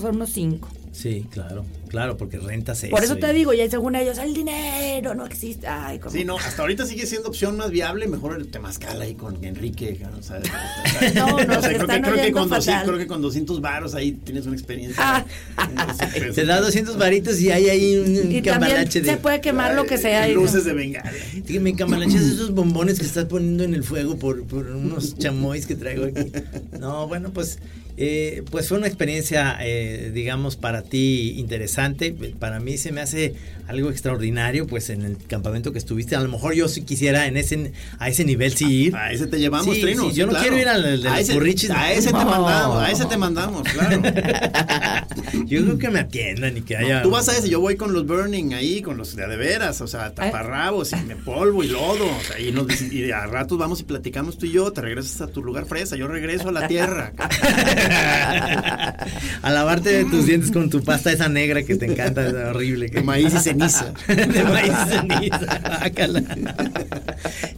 son 0.00 0.16
unos 0.16 0.30
cinco. 0.30 0.68
Sí, 0.92 1.24
claro, 1.30 1.64
claro, 1.88 2.16
porque 2.16 2.36
rentas 2.38 2.82
eso. 2.82 2.90
Por 2.90 3.04
eso 3.04 3.16
y- 3.16 3.20
te 3.20 3.32
digo, 3.32 3.54
y 3.54 3.60
ahí 3.60 3.70
según 3.70 3.94
ellos, 3.94 4.18
el 4.18 4.34
dinero 4.34 5.14
no 5.14 5.24
existe. 5.24 5.66
Ay, 5.68 5.98
como... 6.00 6.10
Sí, 6.14 6.24
no, 6.24 6.36
hasta 6.36 6.62
ahorita 6.62 6.84
sigue 6.84 7.06
siendo 7.06 7.28
opción 7.28 7.56
más 7.56 7.70
viable, 7.70 8.08
mejor 8.08 8.36
el 8.36 8.48
temazcal 8.48 9.00
ahí 9.00 9.14
con 9.14 9.42
Enrique. 9.44 10.00
O 10.18 10.22
sea, 10.22 10.40
No, 11.14 11.28
no, 11.28 11.58
o 11.58 11.60
sea, 11.62 11.70
creo, 11.74 11.86
que, 11.86 12.00
creo, 12.02 12.14
que 12.16 12.32
con 12.32 12.48
200, 12.48 12.64
fatal. 12.66 12.86
creo 12.86 12.98
que 12.98 13.06
con 13.06 13.22
200 13.22 13.60
varos 13.60 13.94
ahí 13.94 14.12
tienes 14.12 14.46
una 14.46 14.56
experiencia. 14.56 14.96
Ah. 14.98 15.24
Te 16.34 16.44
da 16.44 16.60
200 16.60 16.98
varitos 16.98 17.40
y 17.40 17.50
hay 17.50 17.68
ahí 17.68 17.96
un, 17.96 18.10
Y 18.10 18.14
también 18.16 18.42
cambalache 18.44 19.00
de... 19.00 19.10
se 19.10 19.16
puede 19.16 19.40
quemar 19.40 19.74
lo 19.74 19.86
que 19.86 19.96
sea. 19.96 20.28
y- 20.28 20.34
Luces 20.34 20.64
de 20.64 20.72
bengala. 20.74 21.10
Sí, 21.46 21.60
me 21.60 21.74
cambalachas 21.76 22.22
esos 22.22 22.52
bombones 22.52 22.98
que 22.98 23.06
estás 23.06 23.26
poniendo 23.26 23.62
en 23.64 23.74
el 23.74 23.84
fuego 23.84 24.16
por, 24.16 24.42
por 24.44 24.66
unos 24.66 25.16
chamois 25.18 25.66
que 25.66 25.76
traigo 25.76 26.04
aquí. 26.06 26.32
No, 26.78 27.06
bueno, 27.06 27.30
pues, 27.32 27.58
eh, 28.02 28.42
pues 28.50 28.66
fue 28.68 28.78
una 28.78 28.86
experiencia, 28.86 29.58
eh, 29.60 30.10
digamos, 30.14 30.56
para 30.56 30.80
ti 30.82 31.34
interesante. 31.36 32.12
Para 32.38 32.58
mí 32.58 32.78
se 32.78 32.92
me 32.92 33.02
hace 33.02 33.34
algo 33.68 33.90
extraordinario, 33.90 34.66
pues 34.66 34.88
en 34.88 35.02
el 35.02 35.18
campamento 35.18 35.70
que 35.72 35.78
estuviste. 35.78 36.16
A 36.16 36.20
lo 36.20 36.28
mejor 36.30 36.54
yo 36.54 36.66
si 36.66 36.80
quisiera 36.82 37.26
en 37.26 37.36
ese, 37.36 37.72
a 37.98 38.08
ese 38.08 38.24
nivel 38.24 38.56
sí 38.56 38.84
ir. 38.86 38.96
A 38.96 39.12
ese 39.12 39.26
te 39.26 39.38
llevamos, 39.38 39.74
Sí, 39.76 39.82
Trino. 39.82 40.08
sí, 40.10 40.16
yo 40.16 40.24
no 40.26 40.32
claro. 40.32 40.42
quiero 40.48 40.58
ir 40.62 40.68
al- 40.68 40.82
de 41.02 41.08
a 41.08 41.18
los 41.20 41.20
ese. 41.20 41.72
A 41.72 41.92
ese 41.92 42.06
te 42.06 42.12
No. 42.14 42.24
mandamos, 42.24 42.82
a 42.82 42.90
ese 42.90 43.04
te 43.04 43.16
mandamos, 43.18 43.62
claro. 43.68 44.02
yo 45.46 45.62
creo 45.62 45.78
que 45.78 45.90
me 45.90 46.00
atiendan 46.00 46.56
y 46.56 46.62
que 46.62 46.78
No, 46.78 46.86
haya. 46.86 47.02
tú 47.02 47.10
vas 47.10 47.28
a 47.28 47.36
ese, 47.36 47.50
yo 47.50 47.60
voy 47.60 47.76
con 47.76 47.92
los 47.92 48.06
burning 48.06 48.54
ahí, 48.54 48.80
con 48.82 48.96
los 48.96 49.14
de 49.14 49.26
veras, 49.36 49.80
o 49.82 49.86
sea, 49.86 50.14
taparrabos 50.14 50.92
y 50.92 50.96
me 51.06 51.16
polvo 51.16 51.62
y 51.62 51.68
lodo, 51.68 52.06
o 52.06 52.20
sea, 52.26 52.40
y, 52.40 52.50
nos, 52.50 52.80
y 52.80 53.10
a 53.12 53.26
ratos 53.26 53.58
vamos 53.58 53.80
y 53.80 53.84
platicamos 53.84 54.38
tú 54.38 54.46
y 54.46 54.52
yo, 54.52 54.72
te 54.72 54.80
regresas 54.80 55.20
a 55.20 55.26
tu 55.26 55.42
lugar 55.44 55.66
fresa, 55.66 55.96
yo 55.96 56.08
regreso 56.08 56.48
a 56.48 56.52
la 56.52 56.66
tierra. 56.66 57.12
a 59.42 59.50
lavarte 59.50 59.90
de 59.90 60.04
tus 60.04 60.26
dientes 60.26 60.50
con 60.50 60.70
tu 60.70 60.82
pasta 60.82 61.12
esa 61.12 61.28
negra 61.28 61.62
que 61.62 61.76
te 61.76 61.86
encanta, 61.86 62.26
es 62.26 62.34
horrible. 62.34 62.88
De 62.88 63.02
maíz 63.02 63.34
y 63.34 63.38
ceniza. 63.38 63.92
de 64.08 64.44
maíz 64.44 64.72
y 64.86 64.90
ceniza. 64.90 65.90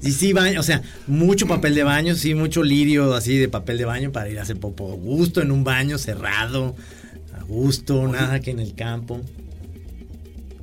Y 0.02 0.12
sí, 0.12 0.32
baño, 0.32 0.60
o 0.60 0.62
sea, 0.62 0.82
mucho 1.06 1.46
papel 1.46 1.74
de 1.74 1.82
baño, 1.82 2.14
sí, 2.14 2.34
mucho 2.34 2.62
lirio 2.62 3.14
así 3.14 3.36
de 3.36 3.48
papel 3.48 3.78
de 3.78 3.84
baño 3.84 4.12
para 4.12 4.28
ir 4.28 4.38
a 4.38 4.42
hacer 4.42 4.58
popo 4.58 4.92
a 4.92 4.96
gusto 4.96 5.42
en 5.42 5.50
un 5.50 5.64
baño 5.64 5.98
cerrado, 5.98 6.74
a 7.38 7.42
gusto, 7.44 8.06
nada 8.08 8.40
que 8.40 8.50
en 8.50 8.60
el 8.60 8.74
campo. 8.74 9.20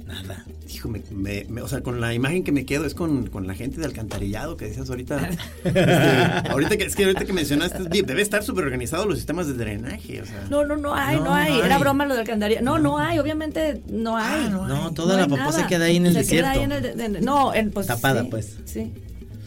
Nada. 0.07 0.45
Hijo, 0.79 0.87
me, 0.87 1.01
me- 1.11 1.45
me- 1.49 1.61
o 1.61 1.67
sea, 1.67 1.81
con 1.81 1.99
la 1.99 2.13
imagen 2.13 2.43
que 2.45 2.53
me 2.53 2.65
quedo 2.65 2.85
es 2.85 2.93
con, 2.95 3.27
con 3.27 3.45
la 3.47 3.53
gente 3.53 3.79
de 3.81 3.85
alcantarillado 3.85 4.55
que 4.55 4.65
decías 4.65 4.89
ahorita. 4.89 5.29
Este, 5.65 6.49
ahorita 6.49 6.77
que 6.77 6.85
es 6.85 6.95
que 6.95 7.03
ahorita 7.03 7.25
que 7.25 7.33
mencionaste, 7.33 7.83
debe 8.03 8.21
estar 8.21 8.43
súper 8.43 8.63
organizado 8.63 9.05
los 9.05 9.17
sistemas 9.17 9.47
de 9.47 9.53
drenaje, 9.53 10.21
o 10.21 10.25
sea. 10.25 10.47
No, 10.49 10.63
no, 10.65 10.77
no 10.77 10.95
hay, 10.95 11.17
no, 11.17 11.25
No, 11.25 11.33
hay. 11.35 11.51
no 11.57 11.63
Era 11.65 11.75
hay. 11.75 11.81
broma 11.81 12.05
lo 12.05 12.15
del 12.15 12.25
calendario. 12.25 12.61
No, 12.61 12.79
no 12.79 12.97
hay, 12.97 13.19
obviamente 13.19 13.81
no 13.91 14.15
hay. 14.17 14.45
Ah, 14.45 14.65
No, 14.67 14.91
toda 14.93 15.13
No 15.13 15.17
la 15.17 15.23
hay 15.23 15.29
popó 15.29 15.51
se 15.51 15.67
queda 15.67 15.85
ahí 15.85 15.97
en 15.97 16.05
el 16.05 16.13
Se 16.13 16.19
desierto. 16.19 16.49
queda 16.51 16.59
ahí 16.59 16.63
en 16.63 16.71
el 16.71 16.81
de- 16.81 17.09
de- 17.09 17.21
no, 17.21 17.53
en, 17.53 17.71
pues, 17.71 17.87
Tapada, 17.87 18.21
sí, 18.23 18.27
pues. 18.31 18.57
Sí. 18.65 18.91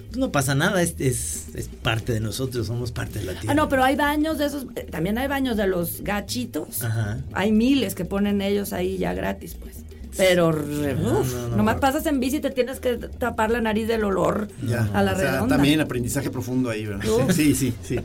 Pues 0.09 0.19
no 0.19 0.31
pasa 0.31 0.55
nada, 0.55 0.83
es, 0.83 0.95
es, 0.99 1.47
es 1.55 1.69
parte 1.69 2.13
de 2.13 2.21
nosotros, 2.21 2.67
somos 2.67 2.93
parte 2.93 3.21
de 3.21 3.25
la 3.25 3.33
tierra. 3.33 3.53
Ah, 3.53 3.55
no, 3.55 3.71
pero 3.71 3.83
hay 3.83 3.97
baños 3.97 4.37
de 4.37 4.45
esos, 4.45 4.67
eh, 4.77 4.87
también 4.91 5.17
hay 5.17 5.27
baños 5.29 5.57
de 5.57 5.67
los 5.67 6.03
gachitos. 6.03 6.83
Ajá. 6.83 7.21
Hay 7.33 7.51
miles 7.53 7.95
que 7.95 8.05
ponen 8.05 8.43
ellos 8.43 8.75
ahí 8.75 8.99
ya 8.99 9.15
gratis, 9.15 9.57
pues. 9.59 9.79
Pero, 10.17 10.53
No, 10.53 11.21
uf, 11.21 11.35
no, 11.35 11.49
no. 11.49 11.57
nomás 11.57 11.77
pasas 11.77 12.05
en 12.07 12.21
bici 12.21 12.37
y 12.37 12.41
te 12.41 12.51
tienes 12.51 12.81
que 12.81 12.97
tapar 12.97 13.51
la 13.51 13.61
nariz 13.61 13.89
del 13.89 14.05
olor 14.05 14.49
Ya, 14.67 14.89
a 14.93 15.03
la 15.03 15.13
o 15.13 15.17
sea, 15.17 15.33
redonda. 15.33 15.57
también 15.57 15.81
aprendizaje 15.81 16.29
profundo 16.31 16.69
ahí, 16.71 16.85
¿verdad? 16.87 17.05
Uf. 17.09 17.35
Sí, 17.35 17.55
sí, 17.55 17.73
sí. 17.83 17.97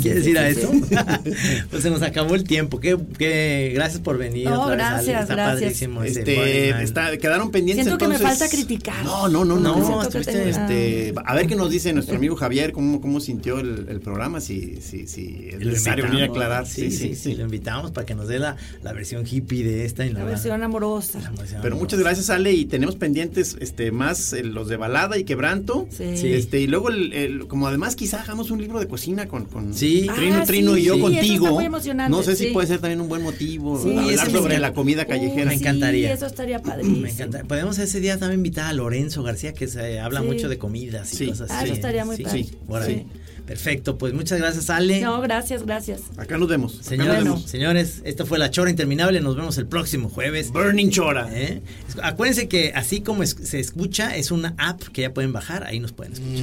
¿Quieres 0.00 0.26
ir 0.26 0.38
a 0.38 0.52
sí, 0.52 0.58
eso? 0.60 0.70
pues 1.70 1.82
se 1.82 1.90
nos 1.90 2.02
acabó 2.02 2.34
el 2.34 2.44
tiempo. 2.44 2.80
Qué, 2.80 2.96
qué, 3.18 3.72
gracias 3.74 4.00
por 4.00 4.18
venir. 4.18 4.48
No, 4.48 4.62
otra 4.62 4.76
vez, 4.76 5.06
gracias, 5.06 5.22
Está 5.22 5.34
gracias. 5.34 5.60
padrísimo 5.60 6.02
Este, 6.04 6.82
está, 6.82 7.16
quedaron 7.18 7.50
pendientes 7.50 7.86
Siento 7.86 7.98
que 8.04 8.08
me 8.08 8.16
entonces- 8.16 8.38
falta 8.38 8.54
criticar. 8.54 9.04
No, 9.04 9.28
no, 9.28 9.44
no, 9.44 9.58
no. 9.58 10.02
Estuviste, 10.02 10.32
tengo- 10.32 10.44
este, 10.48 11.14
a 11.24 11.34
ver 11.34 11.46
qué 11.46 11.56
nos 11.56 11.70
dice 11.70 11.92
nuestro 11.92 12.16
amigo 12.16 12.36
Javier, 12.36 12.72
cómo, 12.72 13.00
cómo 13.00 13.20
sintió 13.20 13.58
el, 13.60 13.86
el 13.88 14.00
programa, 14.00 14.40
si, 14.40 14.80
si, 14.80 15.06
si 15.06 15.48
es 15.52 15.58
necesario 15.58 16.04
venir 16.04 16.22
a 16.22 16.26
invitamos. 16.26 16.46
aclarar. 16.46 16.66
Sí 16.66 16.90
sí, 16.90 17.14
sí, 17.14 17.34
Lo 17.34 17.44
invitamos 17.44 17.90
para 17.92 18.06
que 18.06 18.14
nos 18.14 18.28
dé 18.28 18.38
la, 18.38 18.56
la 18.82 18.92
versión 18.92 19.24
hippie 19.30 19.64
de 19.64 19.84
esta 19.84 20.04
y 20.06 20.12
La 20.12 20.20
la, 20.20 20.24
versión 20.26 20.62
amorosa. 20.82 21.20
Pero 21.62 21.76
muchas 21.76 22.00
gracias, 22.00 22.30
Ale, 22.30 22.52
y 22.52 22.64
tenemos 22.66 22.96
pendientes 22.96 23.56
este 23.60 23.90
más 23.92 24.32
eh, 24.32 24.42
los 24.42 24.68
de 24.68 24.76
balada 24.76 25.18
y 25.18 25.24
quebranto. 25.24 25.86
Sí. 25.90 26.16
Sí. 26.16 26.32
Este, 26.32 26.60
y 26.60 26.66
luego, 26.66 26.88
el, 26.90 27.12
el- 27.12 27.46
como 27.46 27.66
además, 27.68 27.96
quizá 27.96 28.22
hagamos 28.22 28.50
un 28.50 28.60
libro 28.60 28.80
de 28.80 28.88
cocina 28.88 29.26
con, 29.28 29.44
con 29.46 29.74
Sí. 29.74 30.06
Trino, 30.14 30.36
Ah, 30.36 30.44
Trino 30.46 30.74
sí, 30.74 30.80
y 30.80 30.84
yo 30.84 30.94
sí, 30.94 31.00
eso 31.00 31.06
contigo. 31.08 31.44
está 31.46 31.54
muy 31.54 31.64
emocionante, 31.64 32.16
no 32.16 32.22
sé 32.22 32.36
si 32.36 32.46
puede 32.46 32.66
ser 32.68 32.80
también 32.80 33.00
un 33.00 33.08
buen 33.08 33.22
motivo 33.22 33.82
Sí, 33.82 33.96
hablar 33.96 34.30
sobre 34.30 34.58
la 34.58 34.72
comida 34.72 35.04
callejera. 35.06 35.46
me 35.46 35.54
encantaría. 35.54 36.08
Sí, 36.08 36.14
eso 36.14 36.26
estaría 36.26 36.58
padrísimo. 36.62 36.96
Me 36.98 37.10
encanta. 37.10 37.44
Podemos 37.44 37.78
ese 37.78 38.00
día 38.00 38.18
también 38.18 38.40
invitar 38.40 38.66
a 38.66 38.72
Lorenzo 38.72 39.22
García, 39.22 39.52
que 39.52 39.68
se 39.68 40.00
habla 40.00 40.20
Sí. 40.20 40.26
mucho 40.26 40.48
de 40.48 40.58
comidas 40.58 41.12
y 41.12 41.16
Sí. 41.16 41.26
cosas 41.28 41.50
Ah, 41.50 41.58
así. 41.58 41.64
eso 41.66 41.74
estaría 41.74 42.04
muy 42.04 42.16
sí, 42.16 42.22
padre. 42.24 42.44
sí, 42.44 42.56
por 42.66 42.84
Sí. 42.84 43.06
Perfecto, 43.46 43.98
pues 43.98 44.14
muchas 44.14 44.38
gracias, 44.38 44.70
Ale. 44.70 45.00
No, 45.00 45.20
gracias, 45.20 45.64
gracias. 45.66 46.02
Acá 46.16 46.38
nos 46.38 46.48
vemos. 46.48 46.78
Señores, 46.80 47.14
nos 47.16 47.24
vemos. 47.24 47.42
señores, 47.50 48.00
esto 48.04 48.24
fue 48.24 48.38
La 48.38 48.50
Chora 48.50 48.70
Interminable. 48.70 49.20
Nos 49.20 49.36
vemos 49.36 49.58
el 49.58 49.66
próximo 49.66 50.08
jueves. 50.08 50.50
Burning 50.52 50.90
Chora. 50.90 51.28
¿Eh? 51.32 51.60
Acuérdense 52.02 52.48
que 52.48 52.72
así 52.74 53.00
como 53.00 53.22
es- 53.22 53.36
se 53.42 53.58
escucha, 53.60 54.16
es 54.16 54.30
una 54.30 54.54
app 54.58 54.82
que 54.92 55.02
ya 55.02 55.12
pueden 55.12 55.32
bajar, 55.32 55.64
ahí 55.64 55.80
nos 55.80 55.92
pueden 55.92 56.12
escuchar. 56.14 56.42